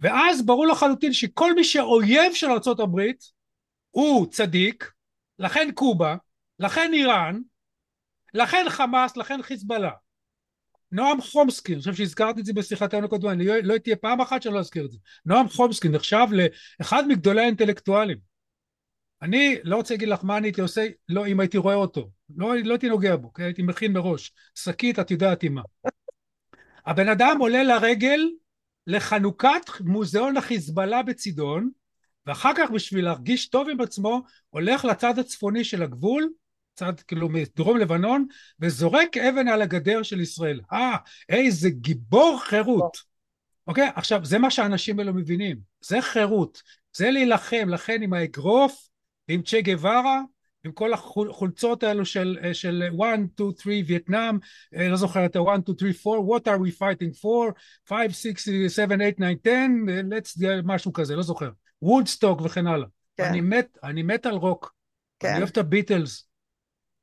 [0.00, 3.00] ואז ברור לחלוטין שכל מי שאויב של ארה"ב
[3.90, 4.92] הוא צדיק,
[5.38, 6.16] לכן קובה,
[6.58, 7.40] לכן איראן,
[8.34, 9.90] לכן חמאס, לכן חיזבאללה.
[10.92, 14.42] נועם חומסקי, אני חושב שהזכרתי את זה בשיחתנו הקודמת, אני לא, לא תהיה פעם אחת
[14.42, 14.98] שאני לא אזכיר את זה.
[15.26, 16.26] נועם חומסקי נחשב
[16.80, 18.18] לאחד מגדולי האינטלקטואלים.
[19.22, 22.10] אני לא רוצה להגיד לך מה אני הייתי עושה לא, אם הייתי רואה אותו.
[22.36, 24.32] לא, לא הייתי נוגע בו, כי הייתי מכין מראש.
[24.54, 25.62] שקית, את יודעת עם מה.
[26.86, 28.20] הבן אדם עולה לרגל
[28.86, 31.70] לחנוכת מוזיאון החיזבאללה בצידון,
[32.26, 36.28] ואחר כך בשביל להרגיש טוב עם עצמו, הולך לצד הצפוני של הגבול,
[36.74, 38.26] צד כאילו מדרום לבנון,
[38.60, 40.60] וזורק אבן על הגדר של ישראל.
[40.72, 40.96] אה,
[41.28, 42.96] איזה גיבור חירות.
[43.66, 43.90] אוקיי?
[43.94, 45.56] עכשיו, זה מה שהאנשים האלו מבינים.
[45.80, 46.62] זה חירות.
[46.92, 48.88] זה להילחם, לכן עם האגרוף,
[49.28, 50.20] עם צ'ה גווארה,
[50.64, 54.38] עם כל החולצות האלו של, של 1, 2, 3 וייטנאם,
[54.72, 57.52] לא זוכר את ה-1, 2, 3, 4, what are we fighting for,
[57.88, 59.66] 5, 6, 7, 8, 9, 10,
[60.10, 61.50] let's משהו כזה, לא זוכר,
[61.82, 62.86] וודסטוק וכן הלאה.
[63.16, 63.24] כן.
[63.24, 64.74] אני מת, אני מת על רוק,
[65.20, 65.28] כן.
[65.28, 66.29] אני אוהב את הביטלס,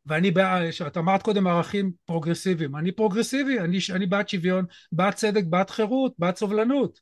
[0.08, 5.44] ואני בעד, את אמרת קודם ערכים פרוגרסיביים, אני פרוגרסיבי, אני, אני בעד שוויון, בעד צדק,
[5.44, 7.00] בעד חירות, בעד סובלנות,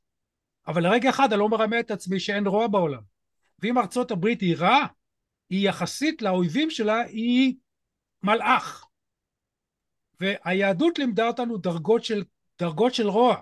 [0.67, 3.01] אבל לרגע אחד אני לא מרמה את עצמי שאין רוע בעולם.
[3.59, 4.87] ואם ארצות הברית היא רעה,
[5.49, 7.55] היא יחסית לאויבים שלה היא
[8.23, 8.85] מלאך.
[10.19, 12.23] והיהדות לימדה אותנו דרגות של,
[12.59, 13.35] דרגות של רוע.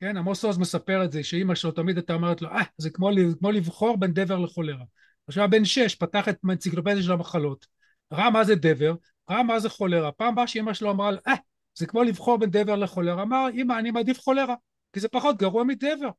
[0.00, 3.10] כן, עמוס עוז מספר את זה, שאימא שלו תמיד הייתה אומרת לו, אה, זה כמו,
[3.38, 4.84] כמו לבחור בין דבר לחולרה.
[5.26, 7.66] עכשיו הבן שש פתח את האנציקלופדיה של המחלות,
[8.12, 8.94] ראה מה זה דבר,
[9.30, 10.12] ראה מה זה חולרה.
[10.12, 11.34] פעם הבאה שאימא שלו אמרה לו, אה,
[11.74, 14.54] זה כמו לבחור בין דבר לחולרה, אמר, אימא, אני מעדיף חולרה,
[14.92, 16.10] כי זה פחות גרוע מדבר.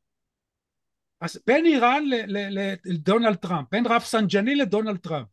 [1.21, 2.03] אז בין איראן
[2.85, 5.27] לדונלד טראמפ, בין רפסנג'ני לדונלד טראמפ.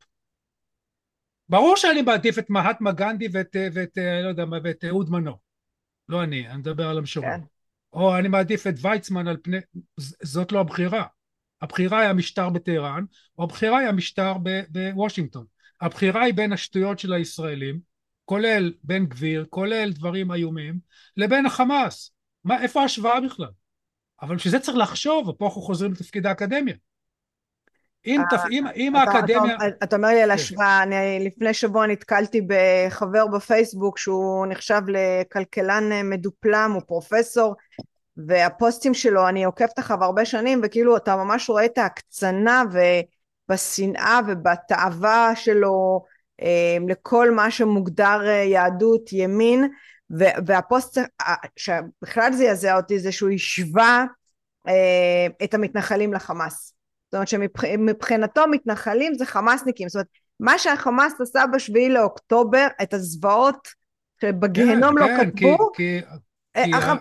[1.49, 5.41] ברור שאני מעדיף את מהטמה גנדי ואת, ואת, לא יודע, ואת אהוד מנור.
[6.09, 7.27] לא אני, אני מדבר על המשורר.
[7.27, 7.41] כן.
[7.93, 9.57] או אני מעדיף את ויצמן על פני...
[10.23, 11.05] זאת לא הבחירה.
[11.63, 13.05] הבחירה היא המשטר בטהרן,
[13.39, 14.33] או הבחירה היא המשטר
[14.71, 15.47] בוושינגטון.
[15.81, 17.79] הבחירה היא בין השטויות של הישראלים,
[18.25, 20.79] כולל בן גביר, כולל דברים איומים,
[21.17, 22.11] לבין החמאס.
[22.45, 23.51] מה, איפה ההשוואה בכלל?
[24.23, 26.75] אבל בשביל זה צריך לחשוב, ופה אנחנו חוזרים לתפקיד האקדמיה.
[28.07, 28.41] אם, תפ...
[28.51, 29.57] אם, אם האקדמיה...
[29.83, 30.35] אתה אומר לי על כן.
[30.35, 37.55] השוואה, אני לפני שבוע נתקלתי בחבר בפייסבוק שהוא נחשב לכלכלן מדופלם, הוא פרופסור,
[38.17, 42.63] והפוסטים שלו, אני עוקבת אחריו הרבה שנים, וכאילו אתה ממש רואה את ההקצנה
[43.49, 46.05] ובשנאה ובתאווה שלו
[46.43, 49.69] אה, לכל מה שמוגדר אה, יהדות ימין,
[50.47, 50.99] והפוסט
[51.57, 54.05] שבכלל זה יזע אותי זה שהוא השווה
[54.69, 56.75] אה, את המתנחלים לחמאס.
[57.07, 59.89] זאת אומרת שמבחינתו מתנחלים זה חמאסניקים.
[59.89, 60.07] זאת אומרת,
[60.41, 63.69] מה שהחמאס עשה בשביעי לאוקטובר, את הזוועות
[64.21, 66.01] שבגיהנום כן, לא כן, כתבו, כי.
[66.01, 66.07] כי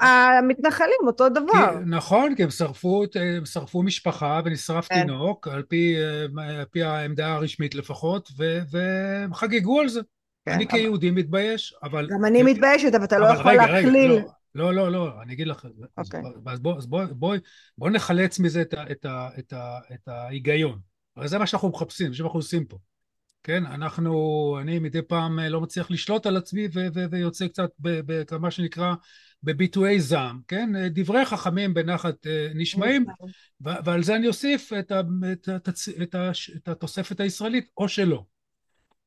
[0.02, 1.70] המתנחלים אותו דבר.
[1.80, 5.02] כי, נכון, כי הם שרפו, הם שרפו משפחה ונשרף כן.
[5.02, 8.30] תינוק, על פי, אה, על פי העמדה הרשמית לפחות,
[8.72, 10.02] והם חגגו על זה.
[10.46, 10.72] כן, אני אבל...
[10.72, 12.08] כיהודי מתבייש, אבל...
[12.12, 14.12] גם אני מתביישת, אבל אתה לא יכול להכליל.
[14.12, 14.24] רגע,
[14.56, 15.65] לא, לא, לא, לא, אני אגיד לך.
[15.98, 16.22] אוקיי.
[16.46, 17.36] אז בוא, אז בוא, בוא,
[17.78, 20.80] בוא נחלץ מזה את, ה, את, ה, את, ה, את ההיגיון.
[21.15, 22.78] הרי זה מה שאנחנו מחפשים, זה מה שאנחנו עושים פה.
[23.44, 27.70] כן, אנחנו, אני מדי פעם אה, לא מצליח לשלוט על עצמי ו- ו- ויוצא קצת
[28.32, 28.94] במה שנקרא
[29.43, 30.69] בביטויי זעם, כן?
[30.89, 33.06] דברי חכמים בנחת אה, נשמעים,
[33.62, 35.56] ועל זה אני אוסיף את, ה- את, ה-
[36.04, 36.15] את,
[36.56, 38.24] את התוספת הישראלית, או שלא.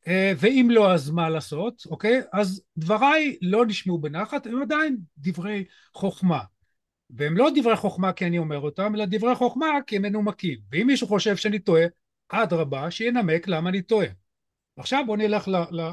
[0.08, 2.20] אה, ואם לא אז מה לעשות, אוקיי?
[2.32, 5.64] אז דבריי לא נשמעו בנחת, הם עדיין דברי
[5.94, 6.40] חוכמה.
[7.10, 10.58] והם לא דברי חוכמה כי אני אומר אותם, אלא דברי חוכמה כי הם מנומקים.
[10.72, 11.84] ואם מישהו חושב שאני טועה,
[12.28, 14.08] אדרבה, שינמק למה אני טועה.
[14.78, 15.48] עכשיו בוא נלך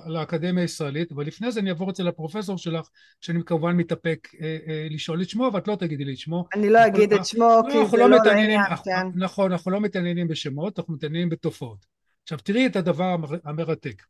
[0.05, 2.89] לאקדמיה הישראלית, אבל לפני זה אני אעבור אצל הפרופסור שלך,
[3.21, 6.45] שאני כמובן מתאפק אה, אה, לשאול את שמו, ואת לא תגידי לי את שמו.
[6.55, 9.07] אני לא אגיד את שמו, לא, כי זה לא לעניין, כן.
[9.15, 11.85] נכון, אנחנו לא מתעניינים בשמות, אנחנו מתעניינים בתופעות.
[12.23, 14.03] עכשיו תראי את הדבר המרתק.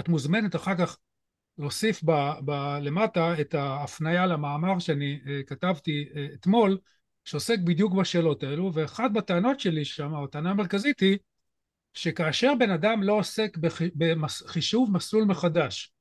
[0.00, 0.98] את מוזמנת אחר כך
[1.58, 2.10] להוסיף ב,
[2.44, 2.50] ב,
[2.82, 6.78] למטה את ההפניה למאמר שאני uh, כתבתי uh, אתמול
[7.24, 11.18] שעוסק בדיוק בשאלות האלו, ואחת בטענות שלי שם, הטענה המרכזית היא,
[11.94, 13.56] שכאשר בן אדם לא עוסק
[13.96, 15.92] בחישוב מסלול מחדש,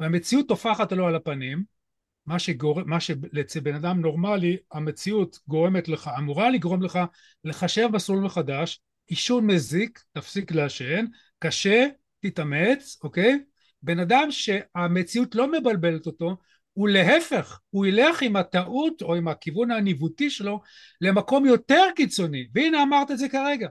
[0.00, 1.64] והמציאות טופחת לו על הפנים,
[2.26, 2.82] מה, שגור...
[2.86, 6.98] מה שאצל בן אדם נורמלי המציאות גורמת לך, אמורה לגרום לך
[7.44, 11.04] לחשב מסלול מחדש, עישון מזיק, תפסיק לעשן,
[11.38, 11.86] קשה,
[12.20, 13.38] תתאמץ, אוקיי?
[13.82, 16.36] בן אדם שהמציאות לא מבלבלת אותו,
[16.72, 20.60] הוא להפך, הוא ילך עם הטעות או עם הכיוון הניווטי שלו
[21.00, 23.68] למקום יותר קיצוני, והנה אמרת את זה כרגע.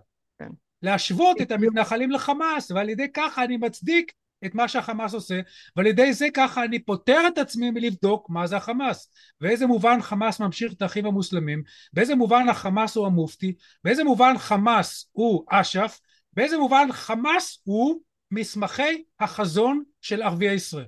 [0.85, 0.91] כן.
[0.91, 4.11] להשוות את המתנחלים לחמאס, ועל ידי ככה אני מצדיק
[4.45, 5.39] את מה שהחמאס עושה,
[5.75, 10.39] ועל ידי זה ככה אני פוטר את עצמי מלבדוק מה זה החמאס, באיזה מובן חמאס
[10.39, 15.99] ממשיך את האחים המוסלמים, באיזה מובן החמאס הוא המופתי, באיזה מובן חמאס הוא אש"ף,
[16.33, 20.87] באיזה מובן חמאס הוא מסמכי החזון של ערביי ישראל.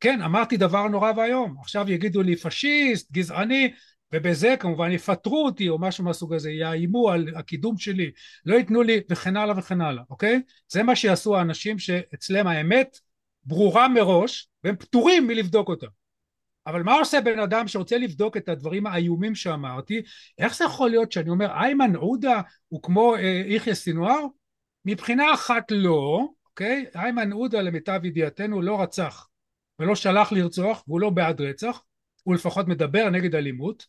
[0.00, 3.72] כן, אמרתי דבר נורא ואיום, עכשיו יגידו לי פשיסט, גזעני,
[4.12, 8.10] ובזה כמובן יפטרו אותי או משהו מהסוג הזה, יאיימו על הקידום שלי,
[8.46, 10.42] לא ייתנו לי וכן הלאה וכן הלאה, אוקיי?
[10.68, 12.98] זה מה שיעשו האנשים שאצלם האמת
[13.44, 15.86] ברורה מראש והם פטורים מלבדוק אותה.
[16.66, 20.02] אבל מה עושה בן אדם שרוצה לבדוק את הדברים האיומים שאמרתי?
[20.38, 24.20] איך זה יכול להיות שאני אומר איימן עודה הוא כמו אה, יחיא סינואר?
[24.84, 26.86] מבחינה אחת לא, אוקיי?
[26.94, 29.28] איימן עודה למיטב ידיעתנו לא רצח
[29.78, 31.82] ולא שלח לרצוח והוא לא בעד רצח
[32.22, 33.86] הוא לפחות מדבר נגד אלימות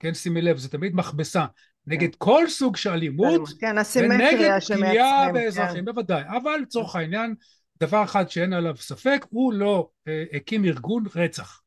[0.00, 1.44] כן שימי לב זה תמיד מכבסה
[1.86, 2.18] נגד כן.
[2.18, 5.84] כל סוג של אלימות כן, ונגד פגיעה באזרחים כן.
[5.84, 6.22] בוודאי.
[6.26, 7.34] אבל לצורך העניין
[7.80, 11.62] דבר אחד שאין עליו ספק הוא לא אה, הקים ארגון רצח.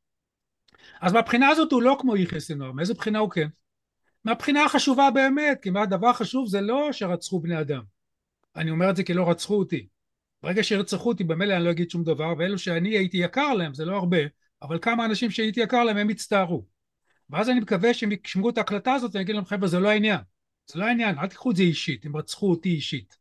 [1.01, 3.47] אז מהבחינה הזאת הוא לא כמו יחיא סינואר מאיזה בחינה הוא כן?
[4.25, 7.81] מהבחינה החשובה באמת כי מה הדבר החשוב זה לא שרצחו בני אדם.
[8.55, 9.87] אני אומר את זה כי לא רצחו אותי.
[10.43, 13.85] ברגע שירצחו אותי במילא אני לא אגיד שום דבר ואלו שאני הייתי יקר להם זה
[13.85, 14.17] לא הרבה
[14.61, 16.65] אבל כמה אנשים שהייתי יקר להם הם הצטערו
[17.33, 20.19] ואז אני מקווה שהם ישמעו את ההקלטה הזאת ואני אגיד להם חבר'ה זה לא העניין.
[20.71, 21.19] זה לא העניין.
[21.19, 22.05] אל תיקחו את זה אישית.
[22.05, 23.17] הם רצחו אותי אישית.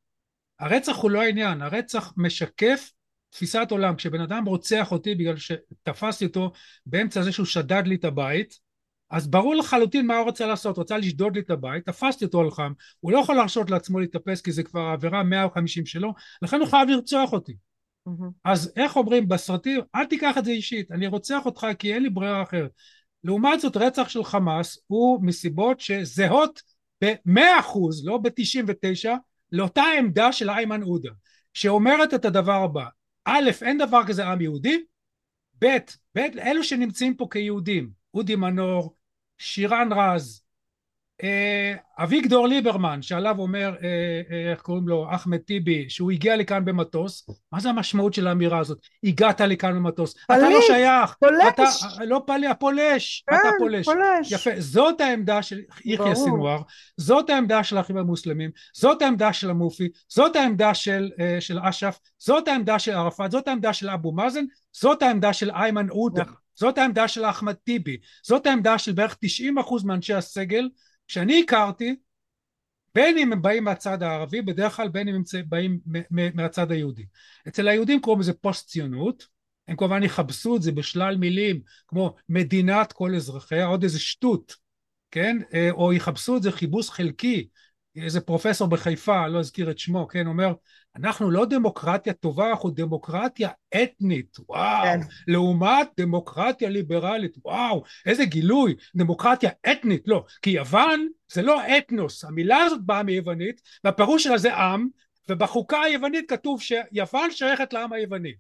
[0.61, 1.63] הרצח הוא לא העניין.
[1.63, 2.93] הרצח משקף
[3.31, 3.97] תפיסת עולם.
[3.97, 6.53] כשבן אדם רוצח אותי בגלל שתפסתי אותו
[6.87, 8.59] באמצע זה שהוא שדד לי את הבית
[9.13, 12.41] אז ברור לחלוטין מה הוא רוצה לעשות, הוא רצה לשדוד לי את הבית, תפסתי אותו
[12.41, 16.61] על חם, הוא לא יכול להרשות לעצמו להתאפס כי זה כבר עבירה 150 שלו, לכן
[16.61, 17.57] הוא חייב לרצוח אותי.
[18.09, 18.31] Mm-hmm.
[18.45, 22.11] אז איך אומרים בסרטים, אל תיקח את זה אישית, אני רוצח אותך כי אין לי
[22.11, 22.71] ברירה אחרת.
[23.25, 26.63] לעומת זאת רצח של חמאס הוא מסיבות שזהות
[27.05, 29.09] ב-100% לא ב-99
[29.53, 31.11] לאותה עמדה של איימן עודה
[31.55, 32.85] שאומרת את הדבר הבא
[33.25, 34.85] א' אין דבר כזה עם יהודי
[35.65, 35.67] ב'
[36.15, 38.97] ב' אלו שנמצאים פה כיהודים אודי מנור
[39.39, 40.42] שירן רז
[41.99, 43.89] אביגדור ליברמן שעליו אומר אה,
[44.31, 45.07] אה, איך קוראים לו?
[45.11, 47.27] אחמד טיבי שהוא הגיע לכאן במטוס.
[47.53, 48.79] מה זה המשמעות של האמירה הזאת?
[49.05, 50.15] הגעת לכאן במטוס.
[50.15, 51.15] פליט, אתה לא שייך!
[51.21, 51.85] פולש!
[51.97, 53.87] אתה לא פליט פולש כן, אתה פולש.
[53.87, 54.33] פולש!
[54.33, 54.51] יפה.
[54.59, 56.61] זאת העמדה של יחיא סינואר
[56.97, 58.51] זאת העמדה של האחים המוסלמים.
[58.75, 59.89] זאת העמדה של המופתי.
[60.09, 61.99] זאת העמדה של, של אש"ף.
[62.19, 63.31] זאת העמדה של ערפאת.
[63.31, 64.45] זאת העמדה של אבו מאזן.
[64.73, 66.23] זאת העמדה של איימן עודה.
[66.23, 66.35] נכון.
[66.55, 67.97] זאת העמדה של אחמד טיבי.
[68.23, 70.69] זאת העמדה של בערך 90% מאנשי הסגל
[71.13, 71.97] שאני הכרתי
[72.95, 77.07] בין אם הם באים מהצד הערבי בדרך כלל בין אם הם באים מהצד היהודי.
[77.49, 79.27] אצל היהודים קוראים לזה פוסט ציונות
[79.69, 84.57] הם כמובן יכבסו את זה בשלל מילים כמו מדינת כל אזרחיה עוד איזה שטות
[85.11, 85.39] כן?
[85.55, 87.49] אה, או יכבסו את זה חיבוס חלקי
[87.97, 90.53] איזה פרופסור בחיפה לא אזכיר את שמו כן אומר
[90.97, 93.51] אנחנו לא דמוקרטיה טובה אנחנו דמוקרטיה
[93.83, 94.37] אתנית.
[94.49, 94.85] וואו.
[94.85, 95.01] כן.
[95.29, 97.37] לעומת דמוקרטיה ליברלית.
[97.45, 98.75] וואו איזה גילוי.
[98.97, 100.09] דמוקרטיה אתנית.
[100.09, 102.25] לא כי יוון זה לא אתנוס.
[102.25, 104.89] המילה הזאת באה מיוונית והפירוש שלה זה עם
[105.29, 108.33] ובחוקה היוונית כתוב שיוון שייכת לעם היווני.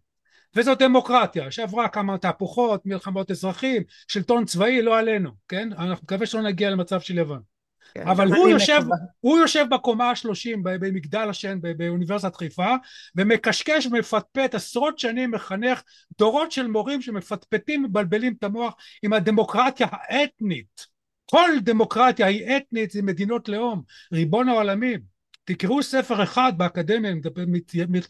[0.57, 1.51] וזאת דמוקרטיה.
[1.51, 5.69] שעברה כמה תהפוכות מלחמות אזרחים שלטון צבאי לא עלינו כן?
[5.73, 7.52] אנחנו מקווה שלא נגיע למצב של יוון
[7.99, 8.83] אבל הוא יושב,
[9.21, 12.75] הוא יושב בקומה השלושים במגדל השן באוניברסיטת חיפה
[13.17, 15.83] ומקשקש ומפטפט עשרות שנים מחנך
[16.19, 20.87] דורות של מורים שמפטפטים ומבלבלים את המוח עם הדמוקרטיה האתנית.
[21.31, 23.83] כל דמוקרטיה היא אתנית זה מדינות לאום.
[24.13, 25.01] ריבון העולמים.
[25.45, 27.13] תקראו ספר אחד באקדמיה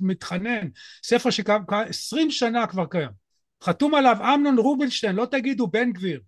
[0.01, 0.68] מתחנן.
[1.03, 3.11] ספר שעשרים שנה כבר קיים.
[3.62, 6.21] חתום עליו אמנון רובינשטיין לא תגידו בן גביר.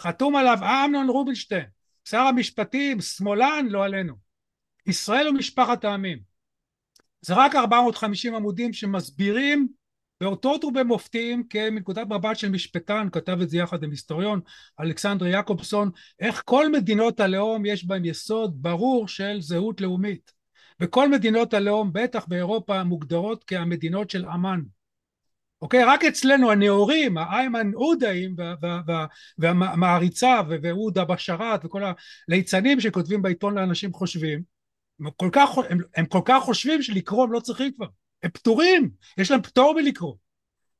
[0.00, 1.64] חתום עליו אמנון רובינשטיין
[2.08, 4.14] שר המשפטים, שמאלן, לא עלינו.
[4.86, 6.18] ישראל ומשפחת העמים.
[7.20, 9.68] זה רק 450 עמודים שמסבירים
[10.20, 14.40] באותות ובמופתים כמנקודת מבט של משפטן, כתב את זה יחד עם היסטוריון
[14.80, 20.32] אלכסנדר יעקובסון, איך כל מדינות הלאום יש בהם יסוד ברור של זהות לאומית.
[20.80, 24.60] וכל מדינות הלאום, בטח באירופה, מוגדרות כהמדינות של אמ"ן.
[25.62, 25.84] אוקיי?
[25.84, 28.36] רק אצלנו הנאורים, האיימן עודאים
[29.38, 31.82] והמעריצה ועודה בשאראת וכל
[32.28, 34.42] הליצנים שכותבים בעיתון לאנשים חושבים,
[35.00, 37.86] הם כל כך, הם, הם כל כך חושבים שלקרוא הם לא צריכים כבר,
[38.22, 40.14] הם פטורים, יש להם פטור מלקרוא.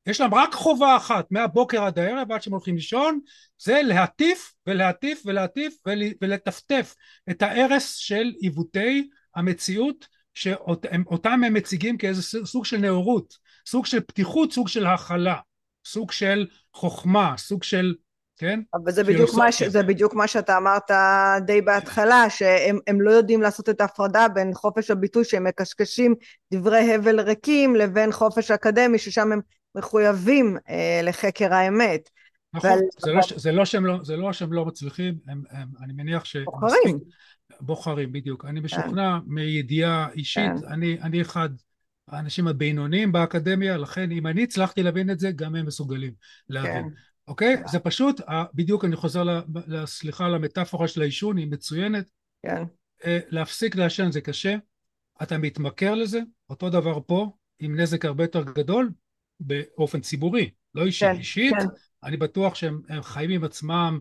[0.05, 3.19] יש להם רק חובה אחת מהבוקר עד הערב עד שהם הולכים לישון
[3.57, 5.77] זה להטיף ולהטיף ולהטיף
[6.21, 6.95] ולטפטף
[7.29, 14.51] את ההרס של עיוותי המציאות שאותם הם מציגים כאיזה סוג של נאורות סוג של פתיחות
[14.51, 15.35] סוג של הכלה
[15.85, 17.93] סוג של חוכמה סוג של
[18.37, 18.59] כן?
[18.73, 19.63] אבל זה בדיוק, מה, ש...
[19.63, 20.91] זה בדיוק מה שאתה אמרת
[21.45, 26.15] די בהתחלה, שהם לא יודעים לעשות את ההפרדה בין חופש הביטוי שהם מקשקשים
[26.53, 29.39] דברי הבל ריקים לבין חופש אקדמי ששם הם
[29.75, 32.09] מחויבים אה, לחקר האמת.
[32.53, 32.79] נכון, ועל...
[32.99, 36.25] זה, לא, זה, לא שהם לא, זה לא שהם לא מצליחים, הם, הם, אני מניח
[36.25, 36.35] ש...
[36.35, 36.99] בוחרים.
[37.61, 38.45] בוחרים, בדיוק.
[38.45, 39.33] אני משוכנע כן.
[39.33, 40.67] מידיעה אישית, כן.
[40.67, 41.49] אני, אני אחד
[42.07, 46.13] האנשים הבינוניים באקדמיה, לכן אם אני הצלחתי להבין את זה, גם הם מסוגלים
[46.49, 46.89] להבין.
[46.89, 46.95] כן.
[47.27, 47.55] אוקיי?
[47.71, 48.21] זה פשוט,
[48.53, 49.41] בדיוק אני חוזר,
[49.85, 52.09] סליחה על המטאפורה של העישון, היא מצוינת.
[52.45, 52.63] כן.
[53.05, 54.55] אה, להפסיק לעשן זה קשה,
[55.23, 58.91] אתה מתמכר לזה, אותו דבר פה, עם נזק הרבה יותר גדול,
[59.39, 60.83] באופן ציבורי, לא.
[60.99, 61.65] כן, אישית, כן.
[62.03, 63.99] אני בטוח שהם חיים עם עצמם,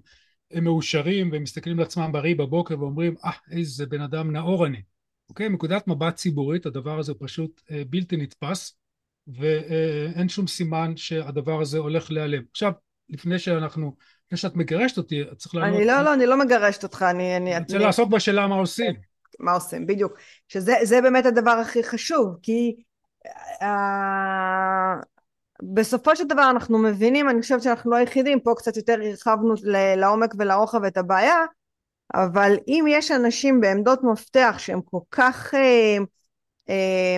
[0.51, 4.67] הם מאושרים והם מסתכלים על עצמם בריא בבוקר ואומרים, אה, ah, איזה בן אדם נאור
[4.67, 4.83] אני.
[5.33, 5.49] אוקיי?
[5.49, 8.77] מנקודת מבט ציבורית, הדבר הזה פשוט אה, בלתי נתפס,
[9.27, 12.43] ואין שום סימן שהדבר הזה הולך להיעלם.
[12.51, 12.73] עכשיו,
[13.09, 13.95] לפני שאנחנו,
[14.27, 15.77] לפני שאת מגרשת אותי, צריך לענות...
[15.77, 17.37] אני לא, לא, אני לא מגרשת אותך, אני...
[17.37, 17.85] אני רוצה אני...
[17.85, 18.95] לעסוק בשאלה מה עושים.
[19.41, 20.13] מה עושים, בדיוק.
[20.49, 22.75] שזה באמת הדבר הכי חשוב, כי...
[23.63, 23.67] Uh,
[25.75, 29.55] בסופו של דבר אנחנו מבינים, אני חושבת שאנחנו לא היחידים, פה קצת יותר הרחבנו
[29.97, 31.37] לעומק ולרוחב את הבעיה,
[32.15, 35.97] אבל אם יש אנשים בעמדות מפתח שהם כל כך אה,
[36.69, 37.17] אה,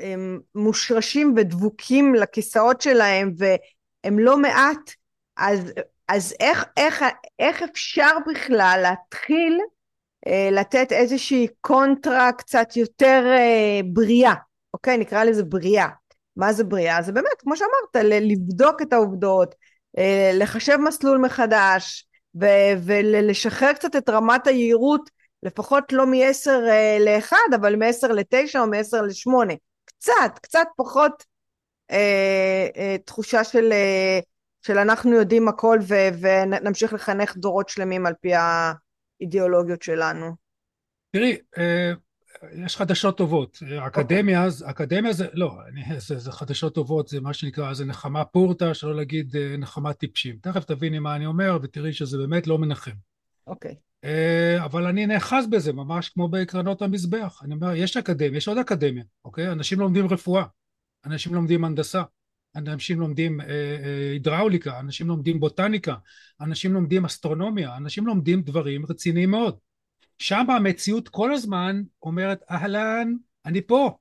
[0.00, 0.14] אה,
[0.54, 4.90] מושרשים ודבוקים לכיסאות שלהם והם לא מעט,
[5.36, 5.72] אז,
[6.08, 7.04] אז איך, איך,
[7.38, 9.60] איך אפשר בכלל להתחיל
[10.26, 14.34] אה, לתת איזושהי קונטרה קצת יותר אה, בריאה,
[14.74, 14.98] אוקיי?
[14.98, 15.88] נקרא לזה בריאה.
[16.36, 17.02] מה זה בריאה?
[17.02, 19.54] זה באמת, כמו שאמרת, לבדוק את העובדות,
[19.98, 22.07] אה, לחשב מסלול מחדש,
[22.84, 25.10] ולשחרר קצת את רמת היהירות,
[25.42, 29.56] לפחות לא מ-10 אה, ל-1, אבל מ-10 ל-9 או מ-10 ל-8.
[29.84, 31.24] קצת, קצת פחות
[31.90, 34.18] אה, אה, תחושה של, אה,
[34.62, 35.78] של אנחנו יודעים הכל
[36.20, 38.30] ונמשיך לחנך דורות שלמים על פי
[39.20, 40.30] האידיאולוגיות שלנו.
[41.12, 41.92] תראי, אה,
[42.52, 43.62] יש חדשות טובות.
[43.86, 44.70] אקדמיה, okay.
[44.70, 48.96] אקדמיה זה, לא, אני, זה, זה חדשות טובות, זה מה שנקרא, זה נחמה פורתא, שלא
[48.96, 50.36] להגיד אה, נחמה טיפשים.
[50.42, 52.90] תכף תביני מה אני אומר ותראי שזה באמת לא מנחם.
[53.46, 53.72] אוקיי.
[53.72, 53.88] Okay.
[54.04, 57.40] אה, אבל אני נאחז בזה, ממש כמו בקרנות המזבח.
[57.44, 59.52] אני אומר, יש אקדמיה, יש עוד אקדמיה, אוקיי?
[59.52, 60.44] אנשים לומדים רפואה,
[61.06, 62.02] אנשים לומדים הנדסה,
[62.56, 65.94] אנשים לומדים אה, אה, הידראוליקה, אנשים לומדים בוטניקה,
[66.40, 69.56] אנשים לומדים אסטרונומיה, אנשים לומדים דברים רציניים מאוד.
[70.18, 73.98] שם המציאות כל הזמן אומרת אהלן אני פה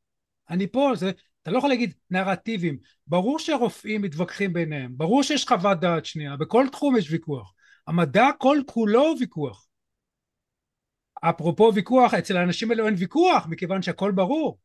[0.49, 0.91] אני פה.
[0.95, 2.77] זה אתה לא יכול להגיד נרטיבים.
[3.07, 7.53] ברור שרופאים מתווכחים ביניהם ברור שיש חוות דעת שנייה בכל תחום יש ויכוח.
[7.87, 9.67] המדע כל כולו הוא ויכוח.
[11.21, 14.59] אפרופו ויכוח אצל האנשים האלו אין ויכוח מכיוון שהכל ברור.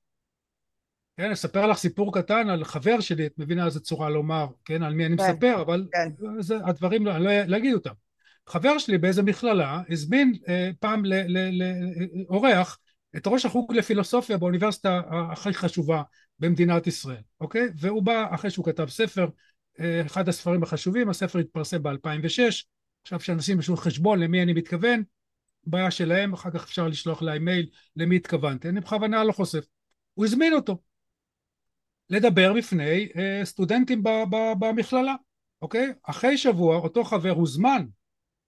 [1.16, 4.94] כן, אספר לך סיפור קטן על חבר שלי, את מבינה איזה צורה לומר, כן, על
[4.94, 6.40] מי אני כן, מספר, אבל כן.
[6.40, 7.92] זה, הדברים, לא, אני לא, לא אגיד אותם.
[8.48, 12.78] חבר שלי באיזה מכללה הזמין אה, פעם לאורח
[13.16, 15.00] את ראש החוג לפילוסופיה באוניברסיטה
[15.32, 16.02] הכי חשובה
[16.38, 17.68] במדינת ישראל, אוקיי?
[17.76, 19.28] והוא בא אחרי שהוא כתב ספר,
[19.80, 22.64] אה, אחד הספרים החשובים, הספר התפרסם ב-2006,
[23.02, 25.02] עכשיו שאנשים ישנו חשבון למי אני מתכוון,
[25.64, 29.64] בעיה שלהם, אחר כך אפשר לשלוח להם מייל למי התכוונתי, אני בכוונה לא חושף.
[30.14, 30.78] הוא הזמין אותו
[32.10, 34.02] לדבר בפני אה, סטודנטים
[34.58, 35.14] במכללה,
[35.62, 35.92] אוקיי?
[36.02, 37.86] אחרי שבוע אותו חבר הוזמן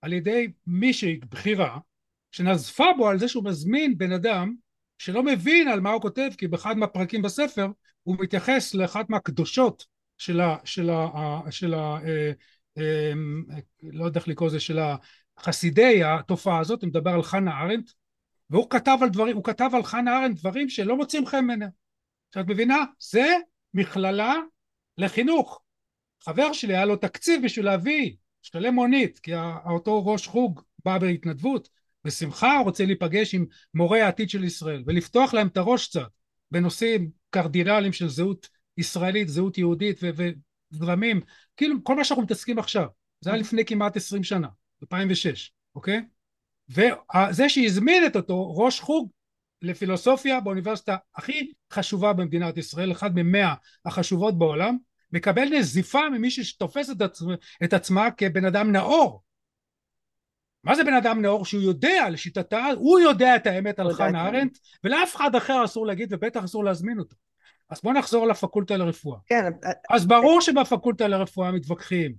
[0.04, 1.78] על ידי מישהי בכירה
[2.30, 4.54] שנזפה בו על זה שהוא מזמין בן אדם
[4.98, 7.66] שלא מבין על מה הוא כותב כי באחד מהפרקים בספר
[8.02, 9.86] הוא מתייחס לאחת מהקדושות
[10.18, 10.56] של ה...
[10.64, 11.40] של ה...
[11.50, 12.32] של ה אה,
[12.78, 13.12] אה,
[13.82, 14.78] לא יודע איך לקרוא לזה, של
[15.36, 17.90] החסידי התופעה הזאת, הוא מדבר על חנה ארנדט
[18.50, 21.66] והוא כתב על דברים, הוא כתב על חנה ארנדט דברים שלא מוצאים חן ממנה.
[22.28, 22.84] עכשיו את מבינה?
[22.98, 23.36] זה
[23.74, 24.34] מכללה
[24.98, 25.60] לחינוך.
[26.24, 28.14] חבר שלי היה לו תקציב בשביל להביא
[28.44, 29.32] משתלם מונית, כי
[29.66, 31.68] אותו ראש חוג בא בהתנדבות,
[32.04, 36.08] בשמחה רוצה להיפגש עם מורי העתיד של ישראל, ולפתוח להם את הראש קצת
[36.50, 40.00] בנושאים קרדינליים של זהות ישראלית, זהות יהודית
[40.72, 41.20] וזרמים,
[41.56, 42.86] כאילו כל מה שאנחנו מתעסקים עכשיו,
[43.20, 44.48] זה היה לפני כמעט עשרים שנה,
[44.82, 46.00] 2006, אוקיי?
[46.68, 49.10] וזה שהזמין את אותו ראש חוג
[49.62, 54.76] לפילוסופיה באוניברסיטה הכי חשובה במדינת ישראל, אחד ממאה החשובות בעולם,
[55.14, 57.34] מקבל נזיפה ממישהי שתופס את, עצמה,
[57.64, 59.22] את עצמה כבן אדם נאור.
[60.64, 64.58] מה זה בן אדם נאור שהוא יודע לשיטתה, הוא יודע את האמת על חנה ארנדט
[64.84, 67.16] ולאף אחד אחר אסור להגיד ובטח אסור להזמין אותו.
[67.70, 69.18] אז בוא נחזור לפקולטה לרפואה.
[69.26, 69.52] כן.
[69.90, 72.14] אז ברור שבפקולטה לרפואה מתווכחים.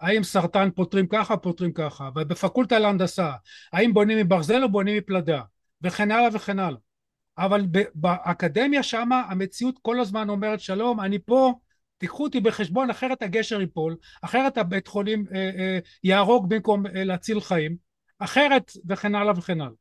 [0.00, 3.32] האם סרטן פותרים ככה, פותרים ככה, ובפקולטה להנדסה,
[3.72, 5.40] האם בונים מברזל או בונים מפלדה,
[5.82, 6.78] וכן הלאה וכן הלאה.
[7.38, 11.52] אבל באקדמיה שמה המציאות כל הזמן אומרת שלום, אני פה,
[11.98, 17.40] תיקחו אותי בחשבון, אחרת הגשר ייפול, אחרת הבית חולים אה, אה, יהרוג במקום אה, להציל
[17.40, 17.76] חיים,
[18.18, 19.74] אחרת וכן הלאה וכן הלאה.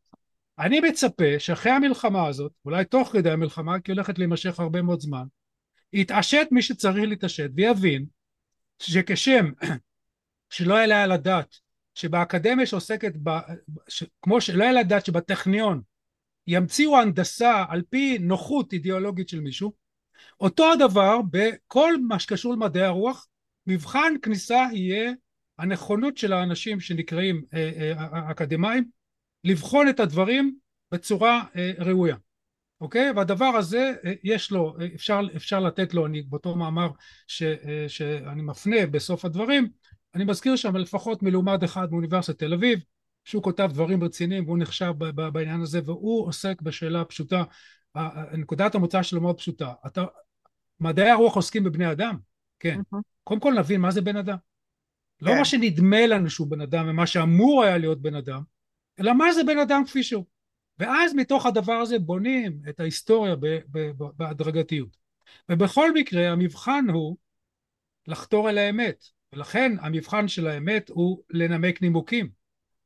[0.60, 5.24] אני מצפה שאחרי המלחמה הזאת, אולי תוך כדי המלחמה, כי הולכת להימשך הרבה מאוד זמן,
[5.94, 8.06] יתעשת מי שצריך להתעשת ויבין
[8.80, 9.52] שכשם
[10.54, 11.56] שלא יעלה על הדעת
[11.96, 13.30] שבאקדמיה שעוסקת, ב,
[13.88, 15.82] ש, כמו שלא יעלה על הדעת שבטכניון
[16.48, 19.83] ימציאו הנדסה על פי נוחות אידיאולוגית של מישהו,
[20.40, 23.28] אותו הדבר בכל מה שקשור למדעי הרוח,
[23.68, 25.12] מבחן כניסה יהיה
[25.60, 28.90] הנכונות של האנשים שנקראים אה, אה, אקדמאים
[29.44, 30.56] לבחון את הדברים
[30.92, 32.16] בצורה אה, ראויה,
[32.82, 33.12] אוקיי?
[33.12, 36.90] והדבר הזה אה, יש לו, אה, אפשר, אפשר לתת לו, אני באותו מאמר
[37.28, 39.68] ש, אה, שאני מפנה בסוף הדברים,
[40.16, 42.80] אני מזכיר שם לפחות מלומד אחד מאוניברסיטת תל אביב
[43.26, 44.94] שהוא כותב דברים רציניים והוא נחשב
[45.34, 47.44] בעניין הזה והוא עוסק בשאלה פשוטה
[48.38, 49.74] נקודת המוצא שלו מאוד פשוטה.
[49.88, 50.06] אתה,
[50.80, 52.18] מדעי הרוח עוסקים בבני אדם?
[52.60, 52.80] כן.
[52.80, 53.02] Mm-hmm.
[53.24, 54.38] קודם כל נבין מה זה בן אדם.
[55.22, 55.38] לא כן.
[55.38, 58.42] מה שנדמה לנו שהוא בן אדם ומה שאמור היה להיות בן אדם
[59.00, 60.26] אלא מה זה בן אדם כפי שהוא.
[60.80, 63.36] ואז מתוך הדבר הזה בונים את ההיסטוריה
[64.18, 64.98] בהדרגתיות.
[65.50, 67.18] ובכל מקרה המבחן הוא
[68.08, 69.04] לחתור אל האמת.
[69.34, 72.30] ולכן המבחן של האמת הוא לנמק נימוקים.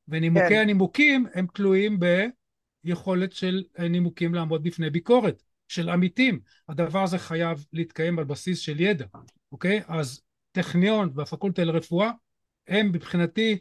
[0.07, 0.61] ונימוקי כן.
[0.61, 1.99] הנימוקים הם תלויים
[2.87, 6.39] ביכולת של נימוקים לעמוד בפני ביקורת של עמיתים.
[6.69, 9.05] הדבר הזה חייב להתקיים על בסיס של ידע
[9.51, 9.81] אוקיי?
[9.87, 10.21] אז
[10.51, 12.11] טכניון והפקולטה לרפואה
[12.67, 13.57] הם מבחינתי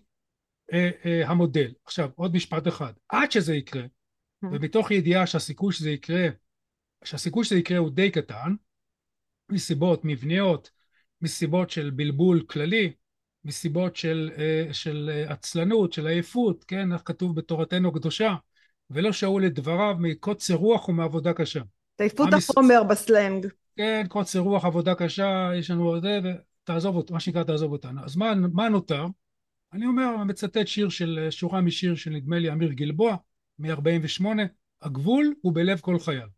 [0.72, 1.72] אה, אה, המודל.
[1.84, 2.92] עכשיו עוד משפט אחד.
[3.08, 4.48] עד שזה יקרה mm-hmm.
[4.52, 6.28] ומתוך ידיעה שהסיכוי שזה יקרה
[7.04, 8.54] שהסיכוי שזה יקרה הוא די קטן
[9.48, 10.70] מסיבות מבניות
[11.22, 12.92] מסיבות של בלבול כללי
[13.44, 18.34] מסיבות של, אה, של אה, עצלנות, של עייפות, כן, איך כתוב בתורתנו הקדושה,
[18.90, 21.60] ולא שאול את דבריו מקוצר רוח ומעבודה קשה.
[21.98, 23.46] עייפות החומר בסלנג.
[23.76, 28.04] כן, קוצר רוח, עבודה קשה, יש לנו זה, ותעזוב אותו, מה שנקרא תעזוב אותנו.
[28.04, 29.06] אז מה, מה נותר?
[29.72, 33.16] אני אומר, מצטט שיר של, שורה משיר של נדמה לי אמיר גלבוע,
[33.58, 34.24] מ-48,
[34.82, 36.28] הגבול הוא בלב כל חייל.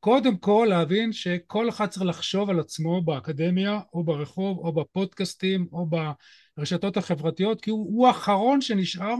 [0.00, 5.88] קודם כל להבין שכל אחד צריך לחשוב על עצמו באקדמיה או ברחוב או בפודקאסטים או
[6.56, 9.14] ברשתות החברתיות כי הוא, הוא האחרון שנשאר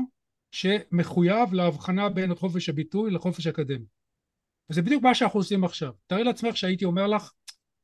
[0.56, 3.84] שמחויב להבחנה בין חופש הביטוי לחופש האקדמי.
[4.70, 5.92] וזה בדיוק מה שאנחנו עושים עכשיו.
[6.06, 7.32] תארי לעצמך שהייתי אומר לך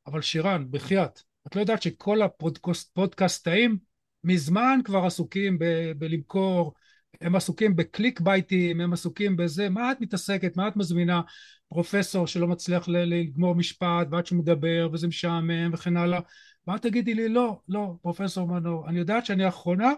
[0.07, 3.77] אבל שירן בחייאת את לא יודעת שכל הפודקאסטאים
[4.23, 6.73] מזמן כבר עסוקים ב- בלמכור
[7.21, 11.21] הם עסוקים בקליק בייטים, הם עסוקים בזה, מה את מתעסקת, מה את מזמינה?
[11.69, 16.19] פרופסור שלא מצליח לגמור משפט ועד שהוא מדבר וזה משעמם וכן הלאה,
[16.67, 19.91] ואת תגידי לי לא, לא, פרופסור מנור, אני יודעת שאני האחרונה,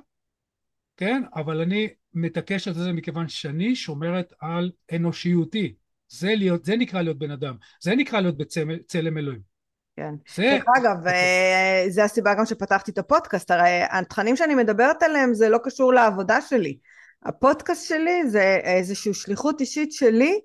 [0.98, 5.74] כן, אבל אני מתעקשת על זה מכיוון שאני שומרת על אנושיותי,
[6.10, 9.56] זה, להיות, זה נקרא להיות בן אדם, זה נקרא להיות בצלם אלוהים.
[9.98, 10.14] כן.
[10.38, 15.50] דרך אגב, אה, זה הסיבה גם שפתחתי את הפודקאסט, הרי התכנים שאני מדברת עליהם זה
[15.50, 16.78] לא קשור לעבודה שלי.
[17.26, 20.40] הפודקאסט שלי זה איזושהי שליחות אישית שלי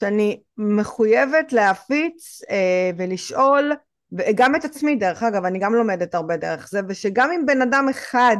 [0.00, 3.72] שאני מחויבת להפיץ אה, ולשאול
[4.12, 7.86] וגם את עצמי דרך אגב אני גם לומדת הרבה דרך זה ושגם אם בן אדם
[7.90, 8.36] אחד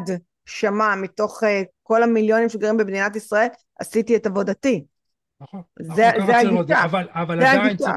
[0.46, 3.48] שמע מתוך אה, כל המיליונים שגרים במדינת ישראל
[3.80, 4.84] עשיתי את עבודתי
[5.40, 7.92] נכון, זה, זה הגישה, אבל, אבל זה עדיין, הגישה.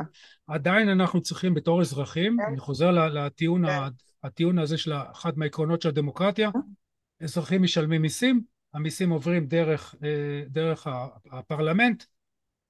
[0.48, 2.46] עדיין אנחנו צריכים בתור אזרחים, כן.
[2.48, 3.80] אני חוזר לטיעון, כן.
[4.24, 6.60] הטיעון הזה של אחד מהעקרונות של הדמוקרטיה, כן.
[7.24, 8.42] אזרחים משלמים מיסים,
[8.74, 10.88] המיסים עוברים דרך, אה, דרך
[11.32, 12.04] הפרלמנט,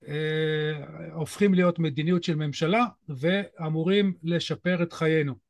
[0.08, 5.43] אה, הופכים להיות מדיניות של ממשלה ואמורים לשפר את חיינו.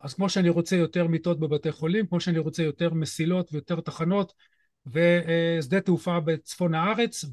[0.00, 4.32] אז כמו שאני רוצה יותר מיטות בבתי חולים, כמו שאני רוצה יותר מסילות ויותר תחנות
[4.86, 7.24] ושדה תעופה בצפון הארץ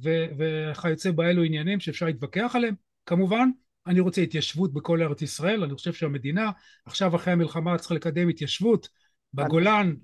[0.43, 3.49] וכיוצא באלו עניינים שאפשר להתווכח עליהם, כמובן
[3.88, 6.51] אני רוצה התיישבות בכל ארץ ישראל, אני חושב שהמדינה
[6.86, 8.89] עכשיו אחרי המלחמה צריכה לקדם התיישבות
[9.34, 9.95] בגולן,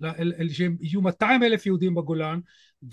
[0.50, 2.40] שיהיו 200 אלף יהודים בגולן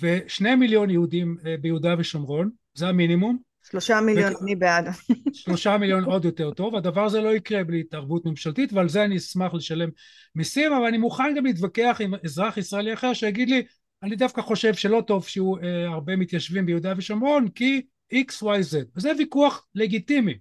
[0.00, 3.47] ושני מיליון יהודים אה, ביהודה ושומרון, זה המינימום.
[3.70, 4.88] שלושה מיליון, אני בעד.
[5.32, 9.16] שלושה מיליון עוד יותר טוב, הדבר הזה לא יקרה בלי התערבות ממשלתית ועל זה אני
[9.16, 9.88] אשמח לשלם
[10.34, 13.62] מיסים, אבל אני מוכן גם להתווכח עם אזרח ישראלי אחר שיגיד לי,
[14.02, 17.82] אני דווקא חושב שלא טוב שיהיו אה, הרבה מתיישבים ביהודה ושומרון כי
[18.14, 20.34] XYZ, וזה ויכוח לגיטימי.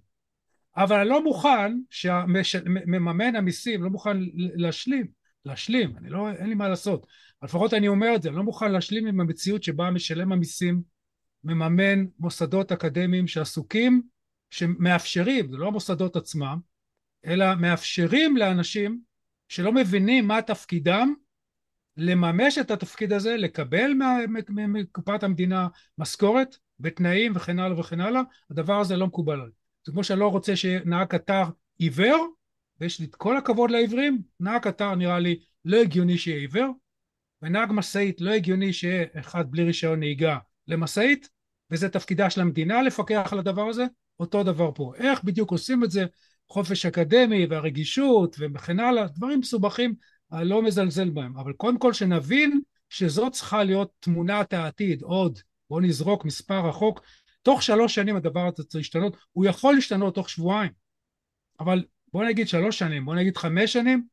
[0.76, 5.06] אבל אני לא מוכן שמממן המיסים לא מוכן להשלים,
[5.44, 7.06] להשלים, אני לא, אין לי מה לעשות,
[7.42, 10.97] לפחות אני אומר את זה, אני לא מוכן להשלים עם המציאות שבה משלם המיסים
[11.44, 14.02] מממן מוסדות אקדמיים שעסוקים,
[14.50, 16.58] שמאפשרים, זה לא המוסדות עצמם,
[17.24, 19.00] אלא מאפשרים לאנשים
[19.48, 21.14] שלא מבינים מה תפקידם
[21.96, 23.90] לממש את התפקיד הזה, לקבל
[24.48, 25.68] מקופת המדינה
[25.98, 29.52] משכורת בתנאים וכן הלאה וכן הלאה, הדבר הזה לא מקובל עליי.
[29.86, 31.44] זה כמו שאני לא רוצה שנהג קטר
[31.78, 32.26] עיוור,
[32.80, 36.72] ויש לי את כל הכבוד לעיוורים, נהג קטר נראה לי לא הגיוני שיהיה עיוור,
[37.42, 41.28] ונהג משאית לא הגיוני שיהיה אחד בלי רישיון נהיגה למשאית,
[41.70, 43.84] וזה תפקידה של המדינה לפקח על הדבר הזה,
[44.20, 44.92] אותו דבר פה.
[44.96, 46.04] איך בדיוק עושים את זה?
[46.48, 49.94] חופש אקדמי והרגישות וכן הלאה, דברים מסובכים,
[50.32, 55.38] אני לא מזלזל בהם, אבל קודם כל שנבין שזאת צריכה להיות תמונת העתיד, עוד,
[55.70, 57.00] בואו נזרוק מספר רחוק,
[57.42, 60.72] תוך שלוש שנים הדבר הזה צריך להשתנות, הוא יכול להשתנות תוך שבועיים,
[61.60, 64.06] אבל בואו נגיד שלוש שנים, בואו נגיד חמש שנים,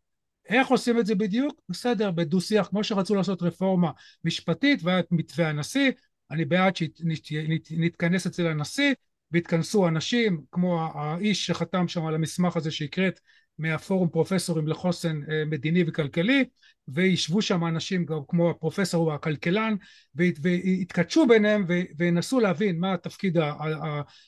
[0.50, 1.62] איך עושים את זה בדיוק?
[1.70, 3.92] בסדר, בדו שיח, כמו שרצו לעשות רפורמה
[4.24, 5.92] משפטית והיה את מתווה הנשיא,
[6.32, 8.94] אני בעד שנתכנס אצל הנשיא
[9.32, 13.20] והתכנסו אנשים כמו האיש שחתם שם על המסמך הזה שהקראת
[13.58, 16.46] מהפורום פרופסורים לחוסן אה, מדיני וכלכלי
[16.88, 19.76] וישבו שם אנשים כמו הפרופסור הכלכלן
[20.16, 21.66] והתכתשו ביניהם
[21.98, 23.38] וינסו להבין מה תפקיד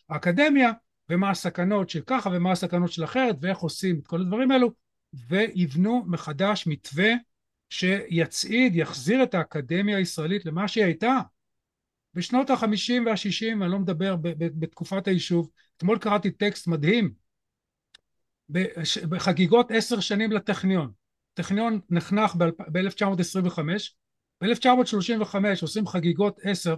[0.10, 0.72] האקדמיה
[1.10, 4.72] ומה הסכנות של ככה ומה הסכנות של אחרת ואיך עושים את כל הדברים האלו
[5.28, 7.10] ויבנו מחדש מתווה
[7.70, 11.20] שיצעיד, יחזיר את האקדמיה הישראלית למה שהיא הייתה
[12.18, 17.14] בשנות החמישים והשישים, אני לא מדבר בתקופת היישוב, אתמול קראתי טקסט מדהים
[19.10, 20.92] בחגיגות עשר שנים לטכניון.
[21.34, 23.60] הטכניון נחנך ב-1925,
[24.42, 26.76] ב-1935 עושים חגיגות עשר,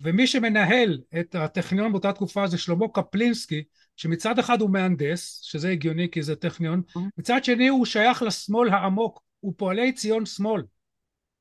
[0.00, 3.64] ומי שמנהל את הטכניון באותה תקופה זה שלמה קפלינסקי,
[3.96, 7.00] שמצד אחד הוא מהנדס, שזה הגיוני כי זה טכניון, mm-hmm.
[7.18, 10.62] מצד שני הוא שייך לשמאל העמוק, הוא פועלי ציון שמאל.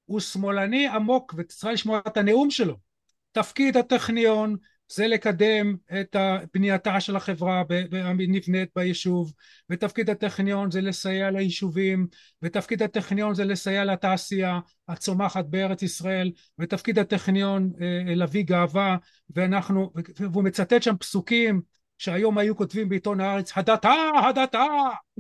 [0.05, 2.91] הוא שמאלני עמוק, וצריך לשמוע את הנאום שלו.
[3.32, 4.57] תפקיד הטכניון
[4.91, 6.15] זה לקדם את
[6.53, 9.34] בנייתה של החברה הנבנית ביישוב
[9.69, 12.07] ותפקיד הטכניון זה לסייע ליישובים
[12.41, 18.97] ותפקיד הטכניון זה לסייע לתעשייה הצומחת בארץ ישראל ותפקיד הטכניון אה, להביא גאווה
[19.36, 21.61] ואנחנו והוא מצטט שם פסוקים
[21.97, 23.93] שהיום היו כותבים בעיתון הארץ הדתה
[24.27, 24.65] הדתה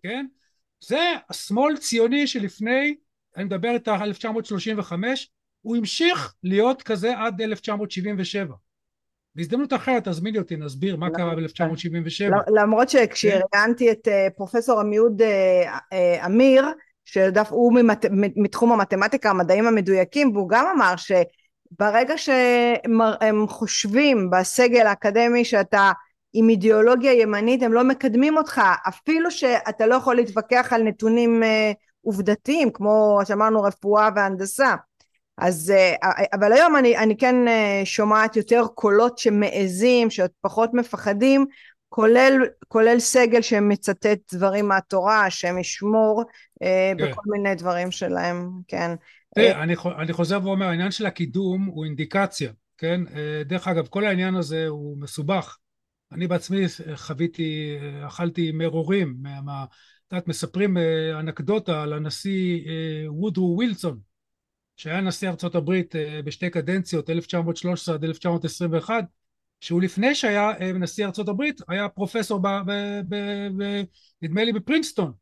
[0.03, 0.25] כן?
[0.83, 2.95] זה השמאל ציוני שלפני
[3.37, 5.31] אני מדבר איתך על 1935
[5.61, 8.55] הוא המשיך להיות כזה עד 1977.
[9.35, 12.51] בהזדמנות אחרת תזמיני אותי נסביר מה קרה ב-1977.
[12.61, 16.65] למרות שכשראיינתי את אה, פרופסור עמיהוד אה, אה, אמיר
[17.05, 17.73] שהוא
[18.35, 25.91] מתחום המתמטיקה המדעים המדויקים והוא גם אמר שברגע שהם חושבים בסגל האקדמי שאתה
[26.33, 31.43] עם אידיאולוגיה ימנית הם לא מקדמים אותך אפילו שאתה לא יכול להתווכח על נתונים
[32.01, 34.75] עובדתיים כמו שאמרנו רפואה והנדסה
[35.41, 35.95] אז אה,
[36.33, 41.45] אבל היום אני, אני כן אה, שומעת יותר קולות שמעזים שעוד פחות מפחדים
[41.89, 42.33] כולל,
[42.67, 46.23] כולל סגל שמצטט דברים מהתורה השם ישמור
[46.63, 47.11] אה, כן.
[47.11, 48.91] בכל מיני דברים שלהם כן.
[49.35, 53.01] תראה, אני, אני חוזר ואומר העניין של הקידום הוא אינדיקציה כן?
[53.45, 55.57] דרך אגב כל העניין הזה הוא מסובך.
[56.11, 56.65] אני בעצמי
[56.95, 57.77] חוויתי
[58.07, 59.63] אכלתי מרורים מה,
[60.07, 60.77] את יודעת מספרים
[61.19, 62.59] אנקדוטה על הנשיא
[63.07, 64.10] וודרו ווילסון
[64.81, 69.05] שהיה נשיא ארצות הברית אה, בשתי קדנציות 1913 עד 1921
[69.59, 72.71] שהוא לפני שהיה אה, נשיא ארצות הברית היה פרופסור ב, ב,
[73.09, 73.15] ב,
[73.57, 73.83] ב,
[74.21, 75.13] נדמה לי בפרינסטון.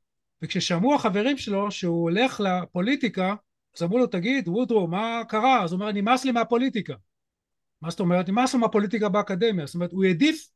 [0.42, 3.36] וכששמעו החברים שלו שהוא הולך לפוליטיקה
[3.78, 5.64] אז אמרו לו תגיד וודרו מה קרה?
[5.64, 6.94] אז הוא אומר נמאס לי מהפוליטיקה.
[7.82, 8.30] מה זאת אומרת?
[8.30, 9.66] נמאס לו מהפוליטיקה באקדמיה.
[9.66, 10.48] זאת אומרת הוא העדיף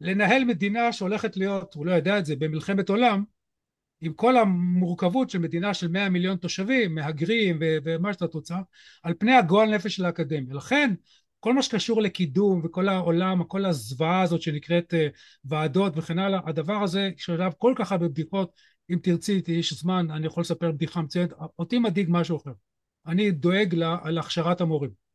[0.00, 3.24] לנהל מדינה שהולכת להיות הוא לא יודע את זה במלחמת עולם
[4.00, 8.56] עם כל המורכבות של מדינה של 100 מיליון תושבים, מהגרים ומה שאתה רוצה,
[9.02, 10.54] על פני הגועל נפש של האקדמיה.
[10.54, 10.94] לכן
[11.40, 14.96] כל מה שקשור לקידום וכל העולם, כל הזוועה הזאת שנקראת uh,
[15.44, 18.52] ועדות וכן הלאה, הדבר הזה יש עליו כל כך הרבה בדיחות,
[18.90, 22.52] אם תרצי, יש זמן, אני יכול לספר בדיחה מצוינת, אותי מדאיג משהו אחר.
[23.06, 25.09] אני דואג לה, להכשרת המורים.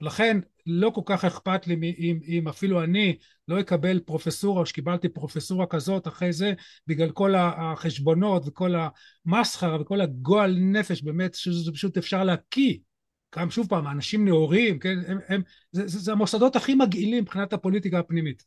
[0.00, 3.16] לכן לא כל כך אכפת לי אם, אם אפילו אני
[3.48, 6.52] לא אקבל פרופסורה או שקיבלתי פרופסורה כזאת אחרי זה
[6.86, 8.74] בגלל כל החשבונות וכל
[9.26, 12.78] המסחרה וכל הגועל נפש באמת שזה פשוט אפשר להקיא.
[13.38, 15.42] גם שוב פעם אנשים נאורים כן הם, הם,
[15.72, 18.44] זה, זה, זה המוסדות הכי מגעילים מבחינת הפוליטיקה הפנימית.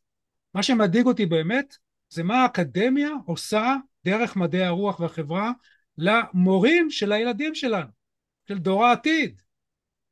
[0.53, 1.77] מה שמדאיג אותי באמת
[2.09, 3.75] זה מה האקדמיה עושה
[4.05, 5.51] דרך מדעי הרוח והחברה
[5.97, 7.89] למורים של הילדים שלנו
[8.47, 9.41] של דור העתיד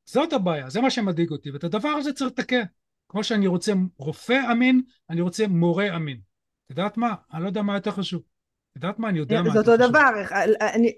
[0.07, 2.63] זאת הבעיה, זה מה שמדאיג אותי, ואת הדבר הזה צריך לתקן.
[3.09, 6.19] כמו שאני רוצה רופא אמין, אני רוצה מורה אמין.
[6.65, 7.15] את יודעת מה?
[7.33, 8.21] אני לא יודע מה יותר חשוב.
[8.71, 9.09] את יודעת מה?
[9.09, 9.91] אני יודע מה זה יותר אותו חשוב.
[9.91, 10.09] דבר,
[10.73, 10.93] אני...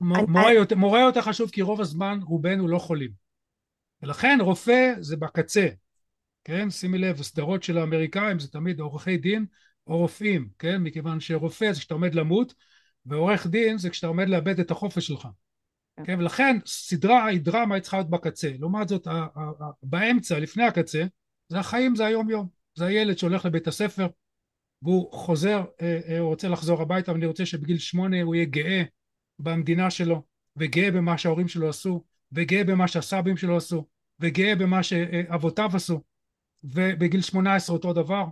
[0.00, 3.10] מ- אני- מורה יותר- מורה יותר חשוב כי רוב הזמן רובנו לא חולים.
[4.02, 5.68] ולכן רופא זה בקצה,
[6.44, 6.70] כן?
[6.70, 9.46] שימי לב, הסדרות של האמריקאים זה תמיד עורכי דין
[9.86, 10.82] או רופאים, כן?
[10.82, 12.54] מכיוון שרופא זה כשאתה עומד למות,
[13.06, 15.28] ועורך דין זה כשאתה עומד לאבד את החופש שלך.
[16.04, 16.18] כן?
[16.18, 18.50] ולכן סדרה היא דרמה, היא צריכה להיות בקצה.
[18.58, 19.08] לעומת זאת,
[19.82, 21.04] באמצע, לפני הקצה,
[21.48, 22.48] זה החיים, זה היום יום.
[22.74, 24.06] זה הילד שהולך לבית הספר,
[24.82, 28.82] והוא חוזר, אה, אה, הוא רוצה לחזור הביתה, ואני רוצה שבגיל שמונה הוא יהיה גאה
[29.38, 30.22] במדינה שלו,
[30.56, 33.86] וגאה במה שההורים שלו עשו, וגאה במה שהסבים שלו עשו,
[34.20, 36.02] וגאה במה שאבותיו עשו,
[36.64, 38.24] ובגיל שמונה עשרה אותו דבר,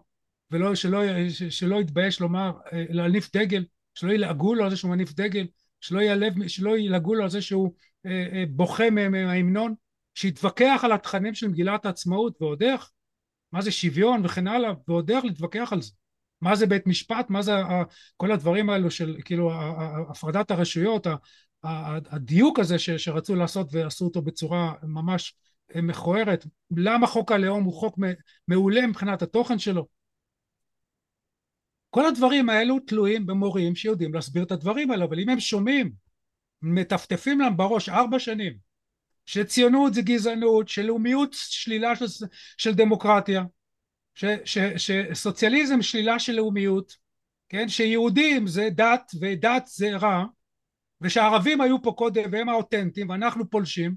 [0.51, 5.13] ולא, שלא, שלא יתבייש לומר, אה, להניף דגל, שלא ילעגו לו על זה שהוא מניף
[5.13, 5.47] דגל,
[5.81, 7.75] שלא, ילב, שלא ילעגו לו על זה שהוא
[8.07, 9.75] אה, אה, בוכה מה- מההמנון,
[10.15, 12.91] שיתווכח על התכנים של מגילת העצמאות ועוד איך,
[13.53, 15.91] מה זה שוויון וכן הלאה, ועוד איך להתווכח על זה.
[16.41, 17.53] מה זה בית משפט, מה זה
[18.17, 19.53] כל הדברים האלו של כאילו
[20.11, 21.07] הפרדת הרשויות,
[22.11, 25.35] הדיוק הזה ש- שרצו לעשות ועשו אותו בצורה ממש
[25.77, 27.99] אה, מכוערת, למה חוק הלאום הוא חוק
[28.49, 29.87] מעולה מבחינת התוכן שלו.
[31.91, 35.93] כל הדברים האלו תלויים במורים שיודעים להסביר את הדברים האלו, אבל אם הם שומעים,
[36.63, 38.57] מטפטפים להם בראש ארבע שנים,
[39.27, 42.05] שציונות זה גזענות, שלאומיות שלילה של,
[42.59, 43.45] של דמוקרטיה,
[44.15, 46.97] ש, ש, שסוציאליזם שלילה של לאומיות,
[47.49, 50.25] כן, שיהודים זה דת ודת זה רע,
[51.01, 53.95] ושהערבים היו פה קודם והם האותנטיים ואנחנו פולשים,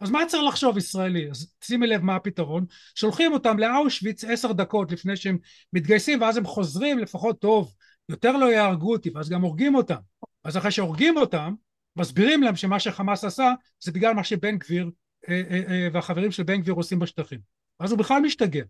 [0.00, 1.30] אז מה צריך לחשוב ישראלי?
[1.30, 5.38] אז שימי לב מה הפתרון, שולחים אותם לאושוויץ עשר דקות לפני שהם
[5.72, 7.74] מתגייסים ואז הם חוזרים לפחות טוב,
[8.08, 10.00] יותר לא יהרגו אותי ואז גם הורגים אותם,
[10.44, 11.54] אז אחרי שהורגים אותם
[11.96, 14.90] מסבירים להם שמה שחמאס עשה זה בגלל מה שבן גביר
[15.28, 17.40] אה, אה, אה, והחברים של בן גביר עושים בשטחים,
[17.78, 18.64] אז הוא בכלל משתגע,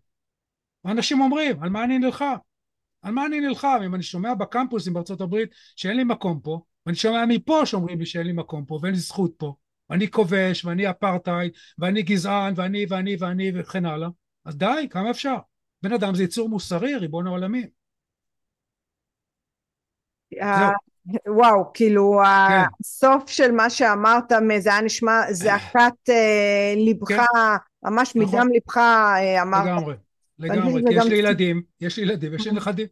[0.84, 2.36] ואנשים אומרים על מה אני נלחם?
[3.02, 3.80] על מה אני נלחם?
[3.84, 8.06] אם אני שומע בקמפוסים בארצות הברית שאין לי מקום פה, ואני שומע מפה שאומרים לי
[8.06, 9.54] שאין לי מקום פה ואין לי זכות פה,
[9.90, 14.08] ואני כובש ואני אפרטהייד ואני גזען ואני ואני ואני וכן הלאה,
[14.44, 15.36] אז די, כמה אפשר?
[15.82, 17.68] בן אדם זה יצור מוסרי, ריבון העולמים.
[20.42, 20.70] ה-
[21.28, 22.20] וואו, כאילו
[22.80, 27.16] הסוף של מה שאמרת, זה היה נשמע זעקת אה, ליבך, כן.
[27.82, 28.38] ממש נכון.
[28.40, 29.66] מדם ליבך אה, אמרת.
[29.66, 29.94] לגמרי,
[30.38, 32.86] לגמרי, כי יש לי ילדים, יש לי ילדים, יש לי נכדים.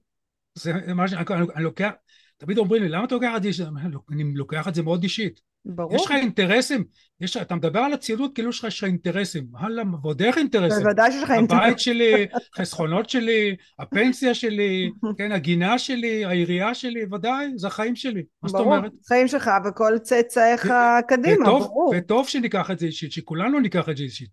[0.54, 1.12] זה מה ש...
[1.12, 1.24] אני
[1.54, 1.90] אני לוקח,
[2.36, 3.64] תמיד אומרים לי, למה אתה לוקח את זה?
[4.10, 5.40] אני לוקח את זה מאוד אישית.
[5.68, 6.84] ברור, יש לך אינטרסים,
[7.20, 10.82] יש, אתה מדבר על הציונות כאילו יש לך אינטרסים, הלאה, ועוד איך אינטרסים?
[10.82, 11.58] בוודאי שיש לך אינטרס.
[11.58, 18.22] הבית שלי, חסכונות שלי, הפנסיה שלי, כן, הגינה שלי, העירייה שלי, ודאי, זה החיים שלי.
[18.42, 18.92] מה זאת ברור, אומרת?
[19.08, 20.72] חיים שלך וכל צאצאיך
[21.08, 21.94] קדימה, וטוב, ברור.
[21.96, 24.30] וטוב שניקח את זה אישית, שכולנו ניקח את זה אישית.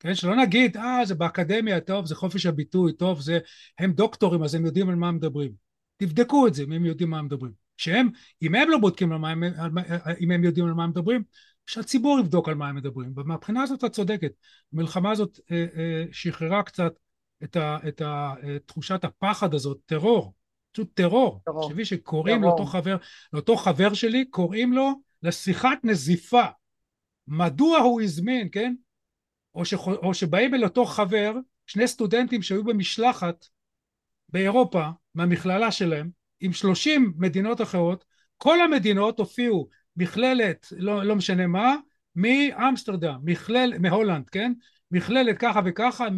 [0.00, 3.38] כן, שלא נגיד, אה, זה באקדמיה, טוב, זה חופש הביטוי, טוב, זה,
[3.78, 5.52] הם דוקטורים, אז הם יודעים על מה מדברים.
[5.96, 7.59] תבדקו את זה, אם הם יודעים מה מדברים.
[7.80, 8.08] שהם,
[8.42, 9.82] אם הם לא בודקים על מה הם, על מה,
[10.20, 11.22] אם הם יודעים על מה הם מדברים,
[11.66, 13.12] שהציבור יבדוק על מה הם מדברים.
[13.16, 14.32] ומהבחינה הזאת את צודקת.
[14.72, 16.92] המלחמה הזאת אה, אה, שחררה קצת
[17.44, 20.34] את, ה, את ה, אה, תחושת הפחד הזאת, טרור,
[20.72, 21.40] פשוט טרור.
[21.44, 21.62] טרור.
[21.62, 22.50] תחשבי שקוראים טרור.
[22.50, 22.96] לאותו חבר,
[23.32, 24.90] לאותו חבר שלי, קוראים לו
[25.22, 26.44] לשיחת נזיפה.
[27.28, 28.74] מדוע הוא הזמין, כן?
[29.54, 29.86] או, שח...
[29.86, 31.32] או שבאים אל אותו חבר,
[31.66, 33.46] שני סטודנטים שהיו במשלחת
[34.28, 38.04] באירופה, מהמכללה שלהם, עם שלושים מדינות אחרות,
[38.36, 41.76] כל המדינות הופיעו מכללת, לא, לא משנה מה,
[42.16, 44.52] מאמסטרדם, מכלל, מהולנד, כן?
[44.90, 46.08] מכללת ככה וככה,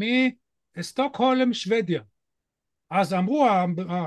[0.76, 2.02] מסטוקהולם, שוודיה.
[2.90, 3.46] אז אמרו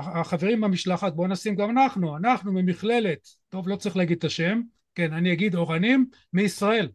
[0.02, 4.60] החברים במשלחת, בואו נשים גם אנחנו, אנחנו ממכללת, טוב, לא צריך להגיד את השם,
[4.94, 6.88] כן, אני אגיד אורנים, מישראל.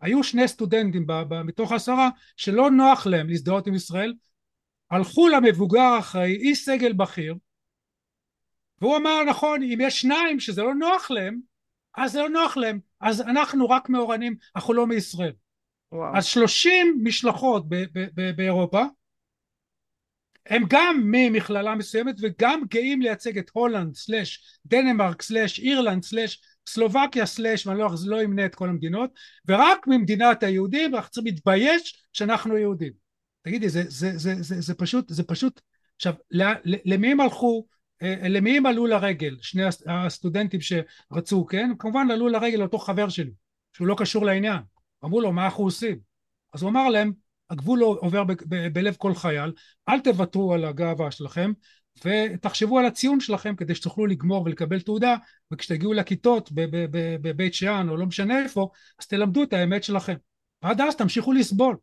[0.00, 4.14] היו שני סטודנטים ב- ב- מתוך עשרה שלא נוח להם להזדהות עם ישראל,
[4.90, 7.34] הלכו למבוגר האחראי, איש סגל בכיר,
[8.82, 11.40] והוא אמר נכון, אם יש שניים שזה לא נוח להם,
[11.96, 15.32] אז זה לא נוח להם, אז אנחנו רק מאורנים, אנחנו לא מישראל.
[15.92, 16.16] וואו.
[16.16, 18.82] אז שלושים משלחות ב- ב- ב- באירופה,
[20.46, 27.26] הם גם ממכללה מסוימת וגם גאים לייצג את הולנד סלאש דנמרק סלאש אירלנד סלאש סלובקיה
[27.26, 29.10] סלאש ואני לא, לא אמנה את כל המדינות
[29.48, 32.92] ורק ממדינת היהודים ואנחנו צריכים להתבייש שאנחנו יהודים
[33.42, 35.60] תגידי זה, זה, זה, זה, זה פשוט זה פשוט
[35.96, 36.14] עכשיו
[36.64, 37.66] למי הם הלכו
[38.28, 39.36] למי הם עלו לרגל?
[39.40, 41.70] שני הס- הסטודנטים שרצו כן?
[41.78, 43.30] כמובן עלו לרגל לאותו חבר שלי
[43.72, 44.58] שהוא לא קשור לעניין.
[45.04, 45.98] אמרו לו מה אנחנו עושים?
[46.52, 47.12] אז הוא אמר להם
[47.50, 48.24] הגבול לא עובר
[48.72, 49.52] בלב כל חייל
[49.88, 51.52] אל תוותרו על הגאווה שלכם
[52.04, 55.16] ותחשבו על הציון שלכם כדי שתוכלו לגמור ולקבל תעודה
[55.52, 56.50] וכשתגיעו לכיתות
[57.22, 60.14] בבית שאן או לא משנה איפה אז תלמדו את האמת שלכם.
[60.62, 61.76] ועד אז תמשיכו לסבול.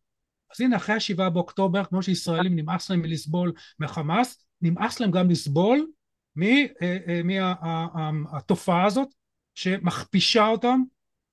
[0.55, 5.88] אז הנה אחרי השבעה באוקטובר, כמו שישראלים נמאס להם מלסבול מחמאס, נמאס להם גם לסבול
[6.36, 9.07] מהתופעה אה, אה, הזאת
[9.55, 10.82] שמכפישה אותם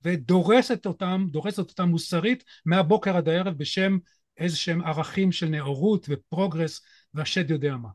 [0.04, 3.98] ודורסת אותם, דורסת אותם מוסרית מהבוקר עד הערב בשם
[4.38, 6.80] איזה שהם ערכים של נאורות ופרוגרס
[7.14, 7.88] והשד יודע מה.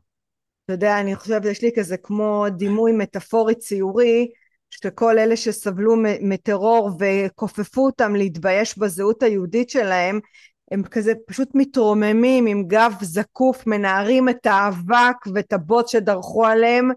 [0.64, 4.30] אתה יודע, אני חושבת, יש לי כזה כמו דימוי מטאפורי ציורי,
[4.70, 10.20] שכל אלה שסבלו מטרור וכופפו אותם להתבייש בזהות היהודית שלהם,
[10.72, 16.90] הם כזה פשוט מתרוממים עם גב זקוף, מנערים את האבק ואת הבוץ שדרכו עליהם,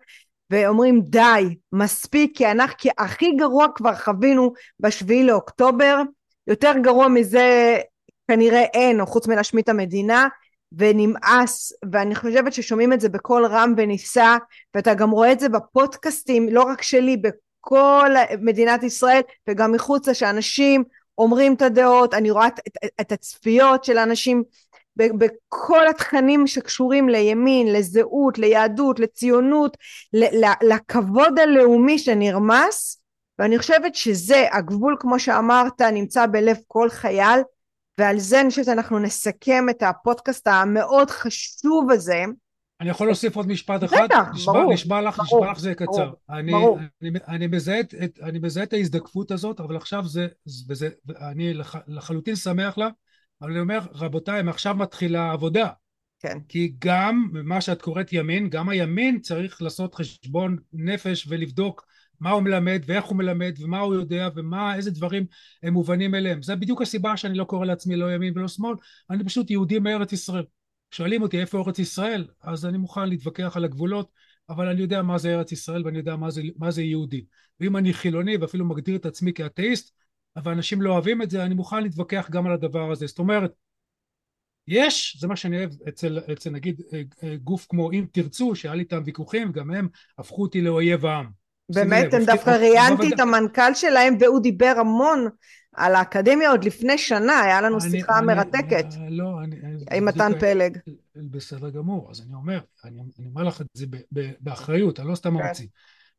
[0.50, 6.02] ואומרים די, מספיק, כי אנחנו, כי הכי גרוע כבר חווינו בשביעי לאוקטובר,
[6.48, 7.78] יותר גרוע מזה
[8.28, 10.28] כנראה אין, או חוץ מלהשמיט המדינה,
[10.72, 14.38] ונמאס, ואני חושבת ששומעים את זה בקול רם ונישא,
[14.76, 18.12] ואתה גם רואה את זה בפודקאסטים, לא רק שלי, בכל
[18.42, 20.84] מדינת ישראל, וגם מחוצה שאנשים
[21.18, 24.44] אומרים את הדעות, אני רואה את, את, את הצפיות של האנשים
[24.96, 29.78] בכל התכנים שקשורים לימין, לזהות, ליהדות, לציונות,
[30.64, 33.02] לכבוד הלאומי שנרמס,
[33.40, 37.40] ואני חושבת שזה, הגבול כמו שאמרת, נמצא בלב כל חייל,
[37.98, 42.24] ועל זה אני חושבת שאנחנו נסכם את הפודקאסט המאוד חשוב הזה.
[42.82, 44.06] אני יכול להוסיף עוד משפט אחד?
[44.06, 44.74] בטח, נשבע, ברור.
[44.74, 45.86] נשבע לך, ברור, נשבע לך זה קצר.
[45.88, 46.80] ברור, אני, ברור.
[47.02, 50.28] אני, אני, מזהה את, אני מזהה את ההזדקפות הזאת, אבל עכשיו זה,
[50.70, 52.90] וזה, אני לח, לחלוטין שמח לה,
[53.42, 55.70] אבל אני אומר, רבותיי, מעכשיו מתחילה העבודה.
[56.20, 56.38] כן.
[56.48, 61.86] כי גם מה שאת קוראת ימין, גם הימין צריך לעשות חשבון נפש ולבדוק
[62.20, 65.26] מה הוא מלמד ואיך הוא מלמד ומה הוא יודע ומה, איזה דברים
[65.64, 66.42] הם מובנים אליהם.
[66.42, 68.76] זה בדיוק הסיבה שאני לא קורא לעצמי לא ימין ולא שמאל,
[69.10, 70.44] אני פשוט יהודי מארץ ישראל.
[70.96, 74.10] שואלים אותי איפה ארץ ישראל, אז אני מוכן להתווכח על הגבולות,
[74.50, 77.26] אבל אני יודע מה זה ארץ ישראל ואני יודע מה זה, מה זה יהודי.
[77.60, 79.96] ואם אני חילוני ואפילו מגדיר את עצמי כאתאיסט,
[80.36, 83.08] אבל אנשים לא אוהבים את זה, אני מוכן להתווכח גם על הדבר הזה.
[83.08, 83.52] זאת אומרת,
[84.68, 88.76] יש, זה מה שאני אוהב אצל, אצל נגיד אה, אה, גוף כמו אם תרצו, שהיה
[88.76, 89.88] לי איתם ויכוחים, גם הם
[90.18, 91.26] הפכו אותי לאויב העם.
[91.70, 95.28] באמת, הם דווקא ראיינתי את המנכ"ל שלהם והוא דיבר המון
[95.76, 99.56] על האקדמיה עוד לפני שנה, היה לנו אני- שיחה אני- מרתקת לא, אני...
[99.94, 100.78] עם מתן פלג.
[101.16, 105.08] בסדר גמור, אז אני אומר, אני, אני אומר לך את זה ב, ב, באחריות, אני
[105.08, 105.46] לא סתם כן.
[105.46, 105.68] ממציא.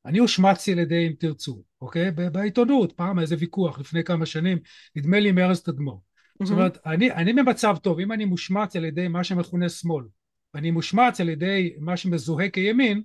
[0.07, 2.11] אני הושמצתי על ידי אם תרצו, אוקיי?
[2.11, 4.59] בעיתונות, פעם איזה ויכוח לפני כמה שנים,
[4.97, 6.03] נדמה לי עם ארז תדמור.
[6.43, 10.05] זאת אומרת, אני, אני במצב טוב, אם אני מושמץ על ידי מה שמכונה שמאל,
[10.55, 13.03] ואני מושמץ על ידי מה שמזוהה כימין,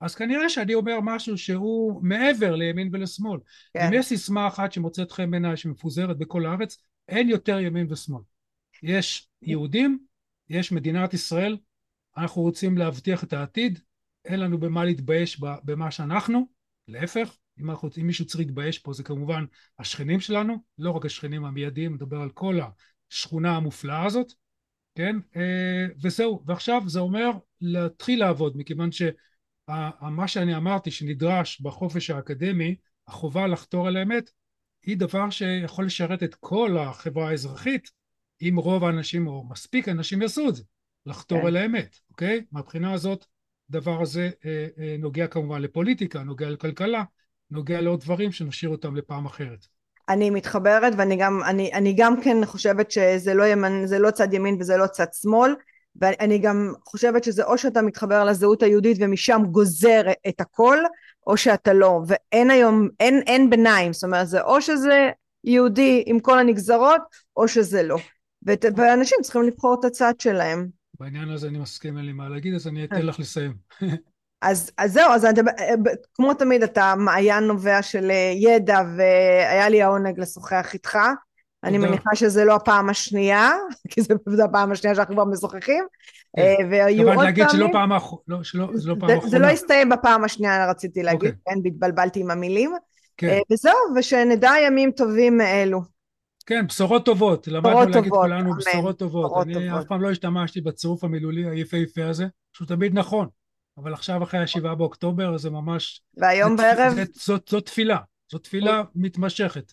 [0.00, 3.40] אז כנראה שאני אומר משהו שהוא מעבר לימין ולשמאל.
[3.74, 3.86] כן.
[3.86, 6.78] אם יש סיסמה אחת שמוצאת חן בעיניי שמפוזרת בכל הארץ,
[7.08, 8.22] אין יותר ימין ושמאל.
[8.82, 9.98] יש יהודים,
[10.50, 11.56] יש מדינת ישראל,
[12.16, 13.78] אנחנו רוצים להבטיח את העתיד,
[14.24, 16.48] אין לנו במה להתבייש במה שאנחנו,
[16.88, 19.44] להפך, אם, אנחנו, אם מישהו צריך להתבייש פה זה כמובן
[19.78, 22.58] השכנים שלנו, לא רק השכנים המיידיים, מדבר על כל
[23.12, 24.32] השכונה המופלאה הזאת,
[24.94, 25.16] כן?
[25.36, 27.30] אה, וזהו, ועכשיו זה אומר
[27.60, 28.92] להתחיל לעבוד, מכיוון
[29.70, 32.76] שמה שאני אמרתי שנדרש בחופש האקדמי,
[33.08, 34.30] החובה לחתור על האמת,
[34.82, 37.90] היא דבר שיכול לשרת את כל החברה האזרחית,
[38.42, 40.62] אם רוב האנשים או מספיק אנשים יעשו את זה,
[41.06, 41.46] לחתור כן.
[41.46, 42.44] אל האמת, אוקיי?
[42.52, 43.24] מהבחינה הזאת,
[43.70, 47.04] הדבר הזה אה, אה, נוגע כמובן לפוליטיקה, נוגע לכלכלה,
[47.50, 49.66] נוגע לעוד דברים שנשאיר אותם לפעם אחרת.
[50.08, 54.56] אני מתחברת ואני גם, אני, אני גם כן חושבת שזה לא, ימנ, לא צד ימין
[54.60, 55.54] וזה לא צד שמאל
[55.96, 60.78] ואני גם חושבת שזה או שאתה מתחבר לזהות היהודית ומשם גוזר את הכל
[61.26, 65.10] או שאתה לא ואין היום, אין, אין ביניים זאת אומרת זה או שזה
[65.44, 67.02] יהודי עם כל הנגזרות
[67.36, 67.98] או שזה לא
[68.76, 70.68] ואנשים צריכים לבחור את הצד שלהם
[71.00, 73.02] בעניין הזה אני מסכים, אין לי מה להגיד, אז אני אתן אה.
[73.02, 73.56] לך לסיים.
[74.42, 75.40] אז, אז זהו, אז אני,
[76.14, 80.98] כמו תמיד אתה מעיין נובע של אה, ידע והיה לי העונג לשוחח איתך.
[81.64, 81.78] אני.
[81.78, 83.52] מניחה שזה לא הפעם השנייה,
[83.90, 85.84] כי זו הפעם השנייה שאנחנו כבר משוחחים.
[86.36, 86.42] כן.
[86.42, 87.72] אה, והיו עוד להגיד שלא פעמים.
[87.72, 89.30] פעם אחרונה, לא, שלא, זה לא פעם זה, אחרונה.
[89.30, 91.54] זה לא הסתיים בפעם השנייה, רציתי להגיד, אוקיי.
[91.54, 92.72] כן, התבלבלתי עם המילים.
[93.16, 95.80] כן, אה, וזהו, ושנדע ימים טובים מאלו.
[96.46, 98.54] כן, בשורות טובות, למדנו להגיד כולנו.
[98.56, 99.32] בשורות טובות.
[99.42, 99.78] אני.
[99.78, 103.28] אף פעם לא השתמשתי בצירוף המילולי היפהפה הזה, שהוא תמיד נכון,
[103.78, 106.02] אבל עכשיו אחרי השבעה באוקטובר זה ממש...
[106.16, 107.98] והיום בערב, זאת תפילה,
[108.32, 109.72] זאת תפילה מתמשכת.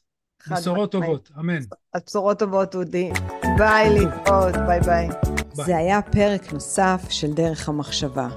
[0.50, 0.92] בשורות.
[0.92, 1.60] טובות, אמן.
[1.94, 3.12] אז בשורות טובות, אודי.
[3.58, 5.10] ביי, להתראות, ביי ביי.
[5.54, 8.28] זה היה פרק נוסף של דרך המחשבה.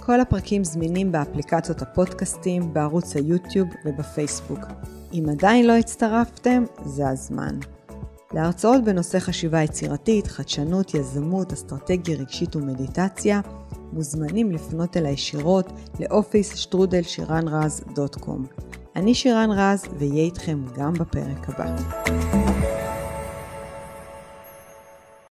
[0.00, 4.60] כל הפרקים זמינים באפליקציות הפודקאסטים, בערוץ היוטיוב ובפייסבוק.
[5.12, 7.58] אם עדיין לא הצטרפתם, זה הזמן.
[8.32, 13.40] להרצאות בנושא חשיבה יצירתית, חדשנות, יזמות, אסטרטגיה רגשית ומדיטציה,
[13.92, 18.46] מוזמנים לפנות אליי ישירות לאופיס שטרודל שירן רז דוט קום.
[18.96, 21.76] אני שירן רז, ואהיה איתכם גם בפרק הבא.